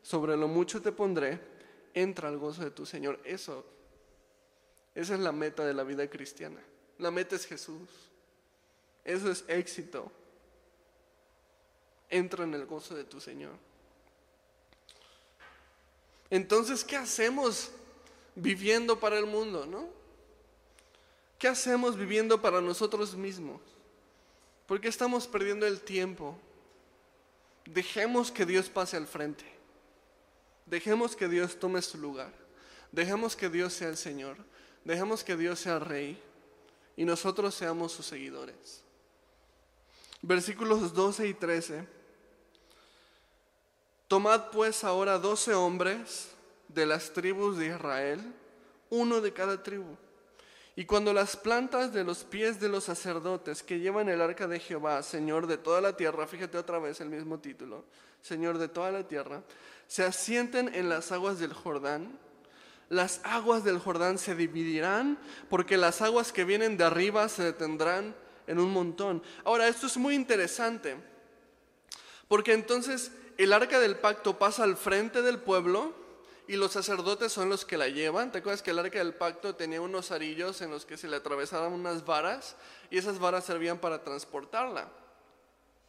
[0.00, 1.38] sobre lo mucho te pondré,
[1.92, 3.20] entra al gozo de tu Señor.
[3.24, 3.66] Eso,
[4.94, 6.62] esa es la meta de la vida cristiana.
[6.96, 7.90] La meta es Jesús.
[9.04, 10.10] Eso es éxito.
[12.08, 13.54] Entra en el gozo de tu Señor.
[16.30, 17.70] Entonces, ¿qué hacemos
[18.34, 19.88] viviendo para el mundo, no?
[21.38, 23.60] ¿Qué hacemos viviendo para nosotros mismos?
[24.66, 26.36] ¿Por qué estamos perdiendo el tiempo?
[27.66, 29.44] Dejemos que Dios pase al frente.
[30.64, 32.32] Dejemos que Dios tome su lugar.
[32.90, 34.36] Dejemos que Dios sea el Señor.
[34.84, 36.20] Dejemos que Dios sea Rey.
[36.96, 38.82] Y nosotros seamos sus seguidores.
[40.22, 41.86] Versículos 12 y 13.
[44.08, 46.30] Tomad pues ahora doce hombres
[46.68, 48.20] de las tribus de Israel,
[48.90, 49.96] uno de cada tribu.
[50.76, 54.60] Y cuando las plantas de los pies de los sacerdotes que llevan el arca de
[54.60, 57.84] Jehová, Señor de toda la tierra, fíjate otra vez el mismo título,
[58.20, 59.42] Señor de toda la tierra,
[59.88, 62.18] se asienten en las aguas del Jordán,
[62.90, 68.14] las aguas del Jordán se dividirán porque las aguas que vienen de arriba se detendrán
[68.46, 69.22] en un montón.
[69.44, 70.96] Ahora, esto es muy interesante,
[72.28, 75.94] porque entonces el arca del pacto pasa al frente del pueblo
[76.48, 78.30] y los sacerdotes son los que la llevan.
[78.30, 81.16] ¿Te acuerdas que el arca del pacto tenía unos arillos en los que se le
[81.16, 82.56] atravesaban unas varas
[82.90, 84.88] y esas varas servían para transportarla?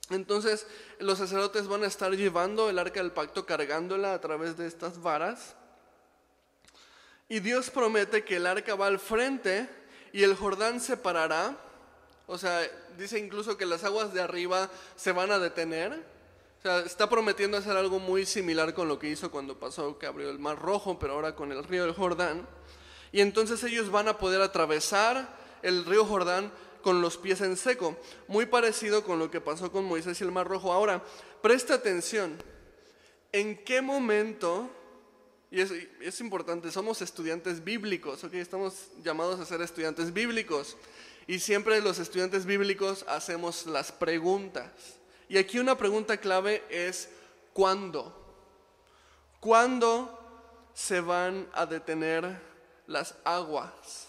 [0.10, 0.66] Entonces
[1.00, 5.02] los sacerdotes van a estar llevando el arca del pacto, cargándola a través de estas
[5.02, 5.56] varas.
[7.30, 9.70] Y Dios promete que el arca va al frente
[10.14, 11.58] y el Jordán se parará.
[12.28, 12.62] O sea,
[12.98, 16.18] dice incluso que las aguas de arriba se van a detener
[16.60, 20.08] o sea, está prometiendo hacer algo muy similar con lo que hizo cuando pasó que
[20.08, 22.48] abrió el Mar Rojo, pero ahora con el río del Jordán.
[23.12, 27.96] Y entonces ellos van a poder atravesar el río Jordán con los pies en seco,
[28.28, 30.72] muy parecido con lo que pasó con Moisés y el Mar Rojo.
[30.72, 31.04] Ahora,
[31.42, 32.42] presta atención,
[33.32, 34.70] ¿en qué momento,
[35.52, 38.34] y es, es importante, somos estudiantes bíblicos, ¿ok?
[38.36, 40.76] Estamos llamados a ser estudiantes bíblicos,
[41.28, 44.72] y siempre los estudiantes bíblicos hacemos las preguntas.
[45.28, 47.10] Y aquí una pregunta clave es,
[47.52, 48.16] ¿cuándo?
[49.42, 50.18] ¿Cuándo
[50.74, 52.40] se van a detener
[52.88, 54.08] las aguas?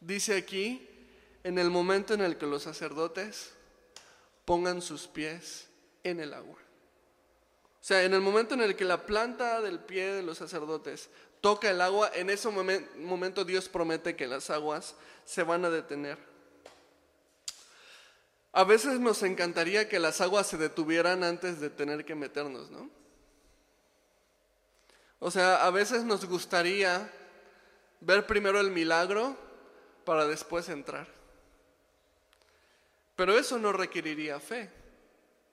[0.00, 0.88] Dice aquí,
[1.44, 3.52] en el momento en el que los sacerdotes
[4.44, 5.68] pongan sus pies
[6.02, 6.58] en el agua.
[7.80, 11.08] O sea, en el momento en el que la planta del pie de los sacerdotes
[11.40, 16.18] toca el agua, en ese momento Dios promete que las aguas se van a detener.
[18.52, 22.90] A veces nos encantaría que las aguas se detuvieran antes de tener que meternos, ¿no?
[25.20, 27.10] O sea, a veces nos gustaría
[28.00, 29.36] ver primero el milagro
[30.04, 31.06] para después entrar.
[33.14, 34.70] Pero eso no requeriría fe.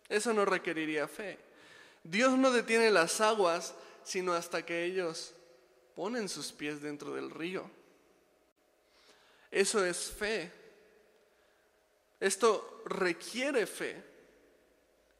[0.07, 1.37] Eso no requeriría fe.
[2.03, 5.33] Dios no detiene las aguas sino hasta que ellos
[5.97, 7.67] ponen sus pies dentro del río.
[9.49, 10.51] Eso es fe.
[12.19, 14.03] Esto requiere fe,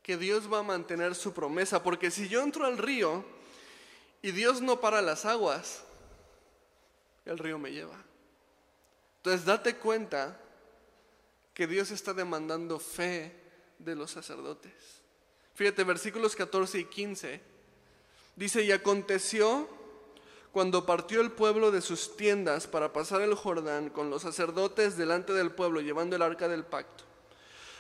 [0.04, 3.26] que Dios va a mantener su promesa, porque si yo entro al río
[4.22, 5.84] y Dios no para las aguas,
[7.26, 8.00] el río me lleva.
[9.18, 10.40] Entonces date cuenta
[11.56, 13.34] que Dios está demandando fe
[13.80, 14.74] de los sacerdotes.
[15.56, 17.42] Fíjate, versículos 14 y 15.
[18.36, 19.77] Dice, y aconteció
[20.58, 25.32] cuando partió el pueblo de sus tiendas para pasar el Jordán con los sacerdotes delante
[25.32, 27.04] del pueblo llevando el arca del pacto.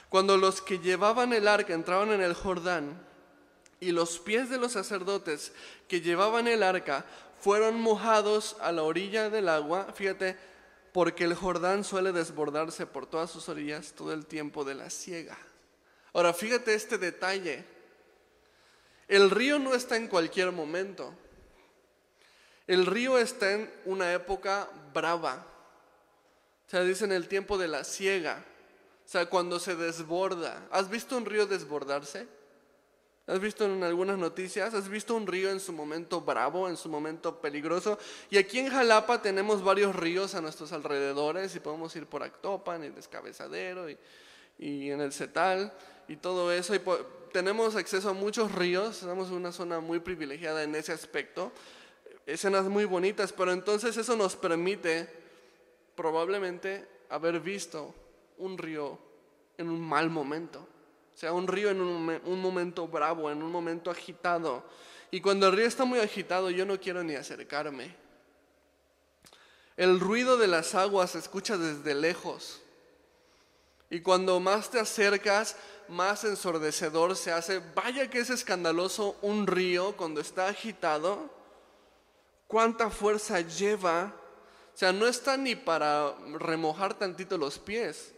[0.10, 3.04] Cuando los que llevaban el arca entraban en el Jordán
[3.80, 5.54] y los pies de los sacerdotes
[5.88, 7.04] que llevaban el arca
[7.40, 10.38] fueron mojados a la orilla del agua, fíjate,
[10.94, 15.40] porque el Jordán suele desbordarse por todas sus orillas todo el tiempo de la siega.
[16.14, 17.66] Ahora, fíjate este detalle.
[19.08, 21.16] El río no está en cualquier momento.
[22.68, 25.46] El río está en una época brava.
[26.68, 28.44] O sea, dice en el tiempo de la siega.
[29.06, 30.68] O sea, cuando se desborda.
[30.70, 32.28] ¿Has visto un río desbordarse?
[33.26, 34.74] ¿Has visto en algunas noticias?
[34.74, 37.98] ¿Has visto un río en su momento bravo, en su momento peligroso?
[38.30, 42.84] Y aquí en Jalapa tenemos varios ríos a nuestros alrededores y podemos ir por Actopan
[42.84, 43.98] y Descabezadero y,
[44.60, 45.74] y en el Cetal
[46.10, 46.76] y todo eso.
[46.76, 46.82] Y
[47.32, 51.54] tenemos acceso a muchos ríos, tenemos una zona muy privilegiada en ese aspecto
[52.28, 55.10] escenas muy bonitas, pero entonces eso nos permite
[55.96, 57.96] probablemente haber visto
[58.38, 59.00] un río
[59.58, 60.60] en un mal momento.
[60.60, 64.64] O sea, un río en un, un, momento bravo, en un momento agitado.
[65.10, 67.96] Y cuando el río está muy agitado, yo no quiero ni acercarme.
[69.78, 72.62] El ruido de las aguas se escucha desde lejos.
[73.90, 75.56] Y cuando más te acercas,
[75.88, 77.62] más ensordecedor se hace.
[77.74, 81.37] Vaya que es escandaloso un río cuando está agitado
[82.48, 84.14] cuánta fuerza lleva.
[84.74, 88.14] O sea, no está ni para remojar tantito los pies.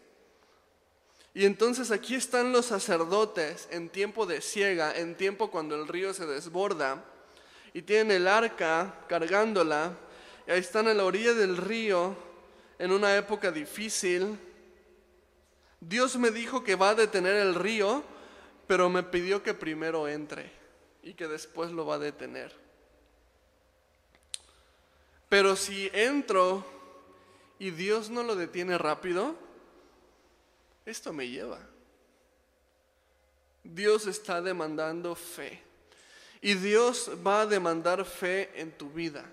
[1.34, 6.14] Y entonces aquí están los sacerdotes en tiempo de ciega, en tiempo cuando el río
[6.14, 7.04] se desborda,
[7.74, 9.94] y tienen el arca cargándola,
[10.48, 12.16] y ahí están a la orilla del río
[12.80, 14.40] en una época difícil.
[15.80, 18.04] Dios me dijo que va a detener el río,
[18.66, 20.52] pero me pidió que primero entre
[21.04, 22.69] y que después lo va a detener.
[25.30, 26.66] Pero si entro
[27.60, 29.36] y Dios no lo detiene rápido,
[30.86, 31.60] esto me lleva.
[33.64, 35.62] Dios está demandando fe.
[36.42, 39.24] Y Dios va a demandar fe en tu vida.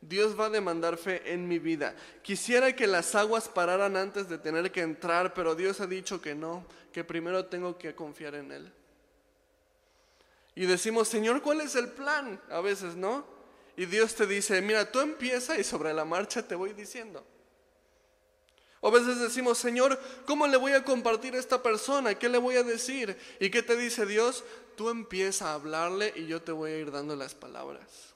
[0.00, 1.94] Dios va a demandar fe en mi vida.
[2.22, 6.34] Quisiera que las aguas pararan antes de tener que entrar, pero Dios ha dicho que
[6.34, 8.72] no, que primero tengo que confiar en Él.
[10.54, 12.40] Y decimos, Señor, ¿cuál es el plan?
[12.50, 13.24] A veces, ¿no?
[13.82, 17.26] Y Dios te dice, mira, tú empieza y sobre la marcha te voy diciendo.
[18.80, 22.14] O a veces decimos, Señor, ¿cómo le voy a compartir a esta persona?
[22.14, 23.18] ¿Qué le voy a decir?
[23.40, 24.44] ¿Y qué te dice Dios?
[24.76, 28.11] Tú empieza a hablarle y yo te voy a ir dando las palabras.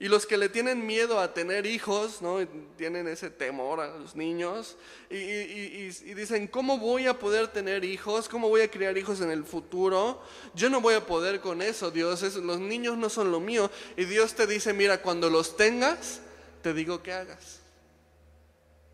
[0.00, 2.38] Y los que le tienen miedo a tener hijos, ¿no?
[2.76, 4.76] tienen ese temor a los niños,
[5.10, 8.28] y, dicen, ¿cómo voy a poder tener hijos?
[8.28, 10.22] ¿Cómo voy a criar hijos en el futuro?
[10.54, 13.72] Yo no voy a poder con eso, Dios, los niños no son lo mío.
[13.96, 16.20] Y Dios te dice, mira, cuando los tengas,
[16.62, 17.58] te digo que hagas.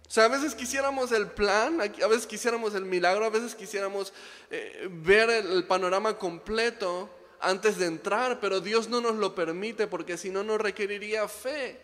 [0.08, 4.12] O sea, a veces quisiéramos el plan, a veces quisiéramos el milagro, a veces quisiéramos
[4.50, 7.10] eh, ver el panorama completo,
[7.44, 11.80] antes de entrar, pero Dios no nos lo permite porque si no nos requeriría fe.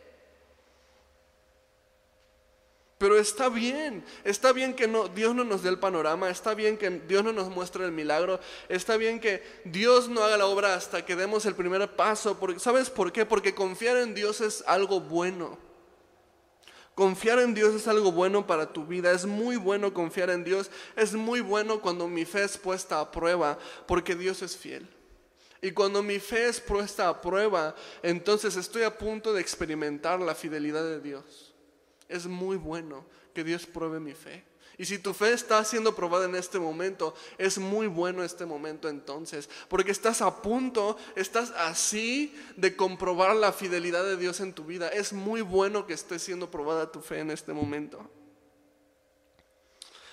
[3.01, 6.77] Pero está bien, está bien que no, Dios no nos dé el panorama, está bien
[6.77, 10.75] que Dios no nos muestre el milagro, está bien que Dios no haga la obra
[10.75, 12.39] hasta que demos el primer paso.
[12.59, 13.25] ¿Sabes por qué?
[13.25, 15.57] Porque confiar en Dios es algo bueno.
[16.95, 20.71] Confiar en Dios es algo bueno para tu vida, es muy bueno confiar en Dios,
[20.95, 24.87] es muy bueno cuando mi fe es puesta a prueba, porque Dios es fiel.
[25.63, 30.35] Y cuando mi fe es puesta a prueba, entonces estoy a punto de experimentar la
[30.35, 31.55] fidelidad de Dios.
[32.09, 33.05] Es muy bueno
[33.35, 34.45] que Dios pruebe mi fe.
[34.79, 38.89] Y si tu fe está siendo probada en este momento, es muy bueno este momento
[38.89, 44.65] entonces, porque estás a punto, estás así de comprobar la fidelidad de Dios en tu
[44.65, 44.89] vida.
[44.89, 48.09] Es muy bueno que esté siendo probada tu fe en este momento.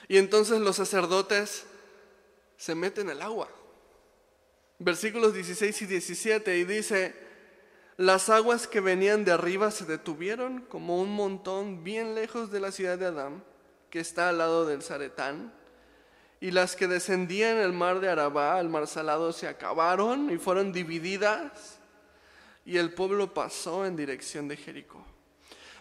[0.10, 1.64] Y entonces los sacerdotes
[2.58, 3.48] se meten el agua
[4.80, 7.16] versículos 16 y 17, y dice,
[7.98, 12.72] las aguas que venían de arriba se detuvieron como un montón bien lejos de la
[12.72, 13.44] ciudad de Adán,
[13.90, 15.54] que está al lado del Zaretán,
[16.40, 20.72] y las que descendían el mar de Arabá, el mar salado, se acabaron y fueron
[20.72, 21.80] divididas,
[22.66, 25.04] y el pueblo pasó en dirección de Jericó.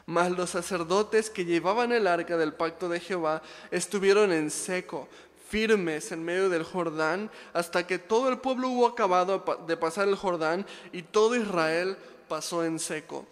[0.07, 3.43] Mas los sacerdotes que llevaban el arca del pacto de Jehová
[3.73, 5.09] estuvieron en seco,
[5.49, 10.17] firmes en medio del Jordán hasta que todo el pueblo hubo acabado de pasar el
[10.17, 11.97] Jordán y todo Israel
[12.29, 13.27] pasó en seco.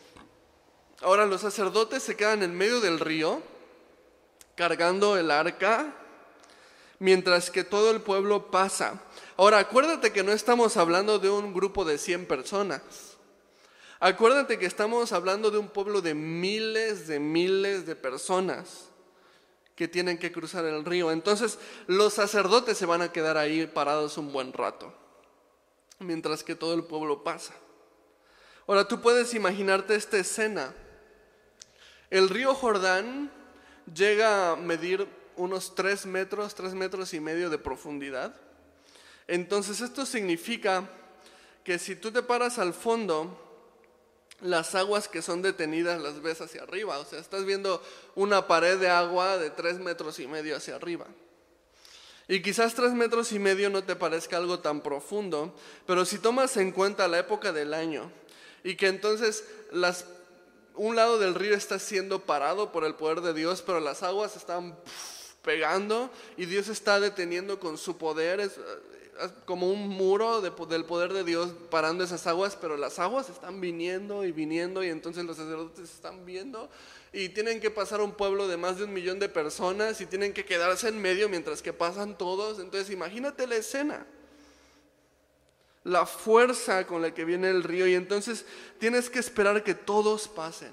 [1.01, 3.43] Ahora los sacerdotes se quedan en medio del río
[4.55, 5.93] cargando el arca
[6.99, 9.03] mientras que todo el pueblo pasa.
[9.37, 12.81] Ahora acuérdate que no estamos hablando de un grupo de 100 personas.
[13.99, 18.94] Acuérdate que estamos hablando de un pueblo de miles de miles de personas
[19.77, 21.11] que tienen que cruzar el río.
[21.11, 24.95] Entonces los sacerdotes se van a quedar ahí parados un buen rato,
[25.99, 27.55] mientras que todo el pueblo pasa.
[28.67, 30.75] Ahora tú puedes imaginarte esta escena.
[32.11, 33.31] El río Jordán
[33.93, 35.07] llega a medir
[35.37, 38.35] unos tres metros, tres metros y medio de profundidad.
[39.27, 40.89] Entonces esto significa
[41.65, 43.44] que si tú te paras al fondo,
[44.45, 46.99] las aguas que son detenidas las ves hacia arriba.
[46.99, 47.83] O sea, estás viendo
[48.15, 51.07] una pared de agua de tres metros y medio hacia arriba.
[52.29, 55.55] Y quizás tres metros y medio no te parezca algo tan profundo,
[55.87, 58.11] pero si tomas en cuenta la época del año
[58.63, 60.05] y que entonces las,
[60.75, 64.37] un lado del río está siendo parado por el poder de Dios, pero las aguas
[64.37, 64.77] están
[65.43, 68.51] pegando y Dios está deteniendo con su poder,
[69.45, 74.25] como un muro del poder de Dios parando esas aguas, pero las aguas están viniendo
[74.25, 76.69] y viniendo y entonces los sacerdotes están viendo
[77.13, 80.33] y tienen que pasar un pueblo de más de un millón de personas y tienen
[80.33, 82.59] que quedarse en medio mientras que pasan todos.
[82.59, 84.05] Entonces imagínate la escena,
[85.85, 88.45] la fuerza con la que viene el río y entonces
[88.79, 90.73] tienes que esperar que todos pasen.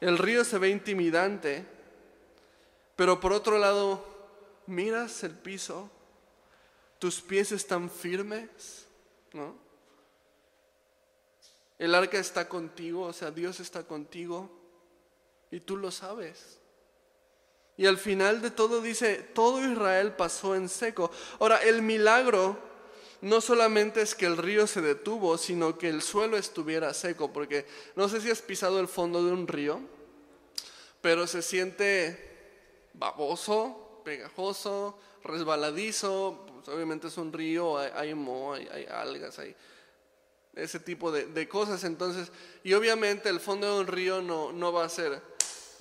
[0.00, 1.66] El río se ve intimidante,
[2.96, 4.04] pero por otro lado,
[4.66, 5.90] miras el piso
[6.98, 8.86] tus pies están firmes,
[9.32, 9.54] ¿no?
[11.78, 14.50] El arca está contigo, o sea, Dios está contigo
[15.50, 16.58] y tú lo sabes.
[17.76, 21.10] Y al final de todo dice, todo Israel pasó en seco.
[21.38, 22.58] Ahora, el milagro
[23.20, 27.66] no solamente es que el río se detuvo, sino que el suelo estuviera seco, porque
[27.94, 29.80] no sé si has pisado el fondo de un río,
[31.02, 39.38] pero se siente baboso, pegajoso, resbaladizo, obviamente es un río, hay, hay moho, hay, algas,
[39.38, 39.54] hay
[40.54, 42.30] ese tipo de, de, cosas, entonces,
[42.64, 45.20] y obviamente el fondo de un río no, no va a ser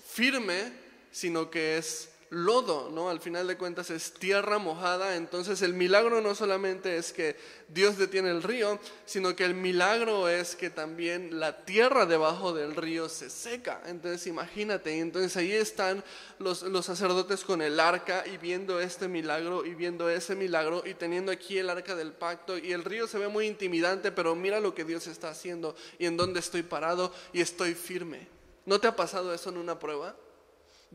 [0.06, 0.74] firme,
[1.12, 3.10] sino que es lodo, ¿no?
[3.10, 7.38] Al final de cuentas es tierra mojada, entonces el milagro no solamente es que
[7.70, 12.76] Dios detiene el río, sino que el milagro es que también la tierra debajo del
[12.76, 13.82] río se seca.
[13.86, 16.04] Entonces imagínate, entonces ahí están
[16.38, 20.94] los, los sacerdotes con el arca y viendo este milagro y viendo ese milagro y
[20.94, 24.60] teniendo aquí el arca del pacto y el río se ve muy intimidante, pero mira
[24.60, 28.28] lo que Dios está haciendo y en dónde estoy parado y estoy firme.
[28.66, 30.16] ¿No te ha pasado eso en una prueba?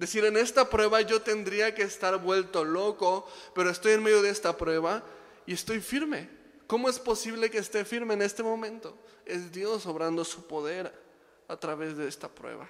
[0.01, 4.31] Decir, en esta prueba yo tendría que estar vuelto loco, pero estoy en medio de
[4.31, 5.05] esta prueba
[5.45, 6.27] y estoy firme.
[6.67, 8.97] ¿Cómo es posible que esté firme en este momento?
[9.27, 10.91] Es Dios obrando su poder
[11.49, 12.67] a través de esta prueba.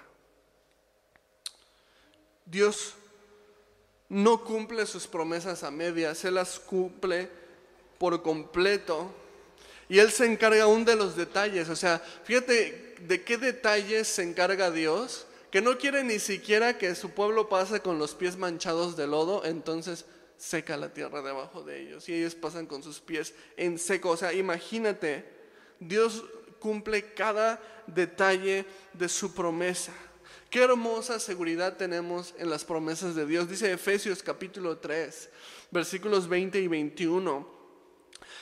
[2.45, 2.95] Dios
[4.09, 7.29] no cumple sus promesas a medias, Él las cumple
[7.97, 9.09] por completo.
[9.87, 11.69] Y Él se encarga aún de los detalles.
[11.69, 16.95] O sea, fíjate de qué detalles se encarga Dios que no quiere ni siquiera que
[16.95, 20.05] su pueblo pase con los pies manchados de lodo, entonces
[20.37, 24.09] seca la tierra debajo de ellos y ellos pasan con sus pies en seco.
[24.09, 25.25] O sea, imagínate,
[25.79, 26.23] Dios
[26.59, 29.91] cumple cada detalle de su promesa.
[30.49, 33.49] Qué hermosa seguridad tenemos en las promesas de Dios.
[33.49, 35.29] Dice Efesios capítulo 3,
[35.71, 37.60] versículos 20 y 21.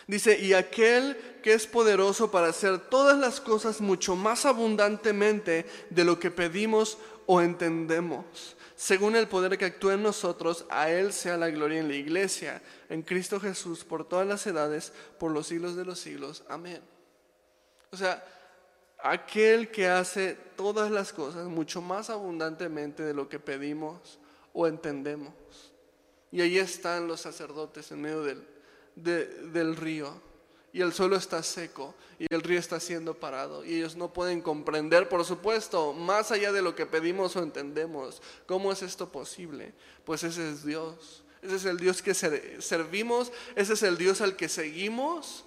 [0.09, 6.03] Dice, y aquel que es poderoso para hacer todas las cosas mucho más abundantemente de
[6.03, 6.97] lo que pedimos
[7.27, 8.57] o entendemos.
[8.75, 12.59] Según el poder que actúa en nosotros, a Él sea la gloria en la iglesia,
[12.89, 16.43] en Cristo Jesús, por todas las edades, por los siglos de los siglos.
[16.49, 16.81] Amén.
[17.91, 18.25] O sea,
[19.03, 24.17] aquel que hace todas las cosas mucho más abundantemente de lo que pedimos
[24.53, 25.35] o entendemos.
[26.31, 28.43] Y ahí están los sacerdotes en medio del
[29.03, 30.21] del río
[30.71, 34.41] y el suelo está seco y el río está siendo parado y ellos no pueden
[34.41, 38.21] comprender, por supuesto, más allá de lo que pedimos o entendemos.
[38.45, 39.73] ¿Cómo es esto posible?
[40.05, 41.23] Pues ese es Dios.
[41.41, 45.45] Ese es el Dios que servimos, ese es el Dios al que seguimos.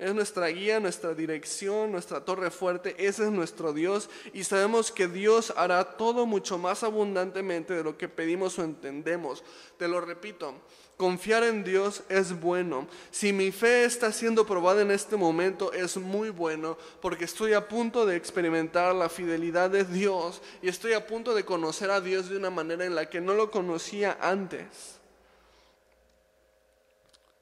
[0.00, 2.96] Es nuestra guía, nuestra dirección, nuestra torre fuerte.
[2.98, 4.08] Ese es nuestro Dios.
[4.32, 9.44] Y sabemos que Dios hará todo mucho más abundantemente de lo que pedimos o entendemos.
[9.76, 10.54] Te lo repito,
[11.00, 12.86] Confiar en Dios es bueno.
[13.10, 17.68] Si mi fe está siendo probada en este momento, es muy bueno porque estoy a
[17.68, 22.28] punto de experimentar la fidelidad de Dios y estoy a punto de conocer a Dios
[22.28, 24.98] de una manera en la que no lo conocía antes.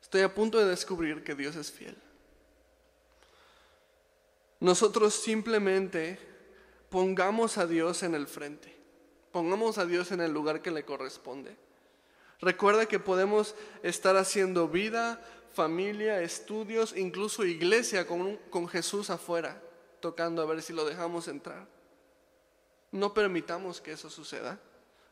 [0.02, 1.96] Estoy a punto de descubrir que Dios es fiel.
[4.60, 6.18] Nosotros simplemente
[6.90, 8.74] pongamos a Dios en el frente,
[9.30, 11.56] pongamos a Dios en el lugar que le corresponde.
[12.40, 15.20] Recuerda que podemos estar haciendo vida,
[15.54, 19.60] familia, estudios, incluso iglesia con, con Jesús afuera,
[20.00, 21.66] tocando a ver si lo dejamos entrar.
[22.92, 24.60] No permitamos que eso suceda.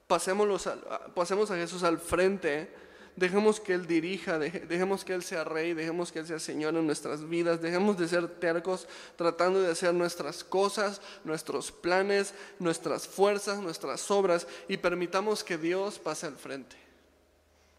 [0.06, 2.72] Pasemos a Jesús al frente,
[3.16, 6.86] dejemos que Él dirija, dejemos que Él sea rey, dejemos que Él sea Señor en
[6.86, 8.86] nuestras vidas, dejemos de ser tercos
[9.16, 15.98] tratando de hacer nuestras cosas, nuestros planes, nuestras fuerzas, nuestras obras y permitamos que Dios
[15.98, 16.86] pase al frente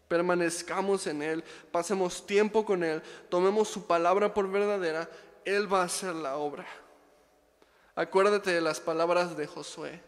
[0.08, 5.08] permanezcamos en Él, pasemos tiempo con Él, tomemos su palabra por verdadera,
[5.44, 6.66] Él va a hacer la obra.
[7.94, 10.00] Acuérdate de las palabras de Josué,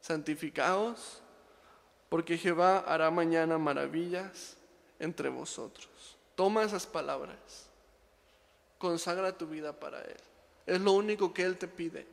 [0.00, 1.22] santificaos,
[2.08, 4.57] porque Jehová hará mañana maravillas
[4.98, 5.88] entre vosotros.
[6.34, 7.66] Toma esas palabras,
[8.78, 10.16] consagra tu vida para Él.
[10.66, 12.06] Es lo único que Él te pide.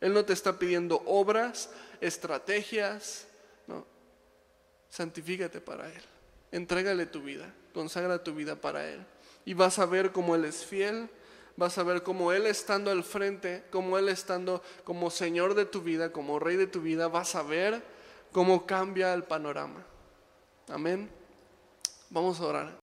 [0.00, 1.70] Él no te está pidiendo obras,
[2.00, 3.26] estrategias,
[3.66, 3.86] no.
[4.90, 6.02] Santifícate para Él.
[6.52, 9.04] Entrégale tu vida, consagra tu vida para Él.
[9.44, 11.08] Y vas a ver cómo Él es fiel,
[11.56, 15.80] vas a ver cómo Él estando al frente, cómo Él estando como Señor de tu
[15.80, 17.82] vida, como Rey de tu vida, vas a ver
[18.32, 19.84] cómo cambia el panorama.
[20.68, 21.10] Amén.
[22.14, 22.83] Vamos a orar.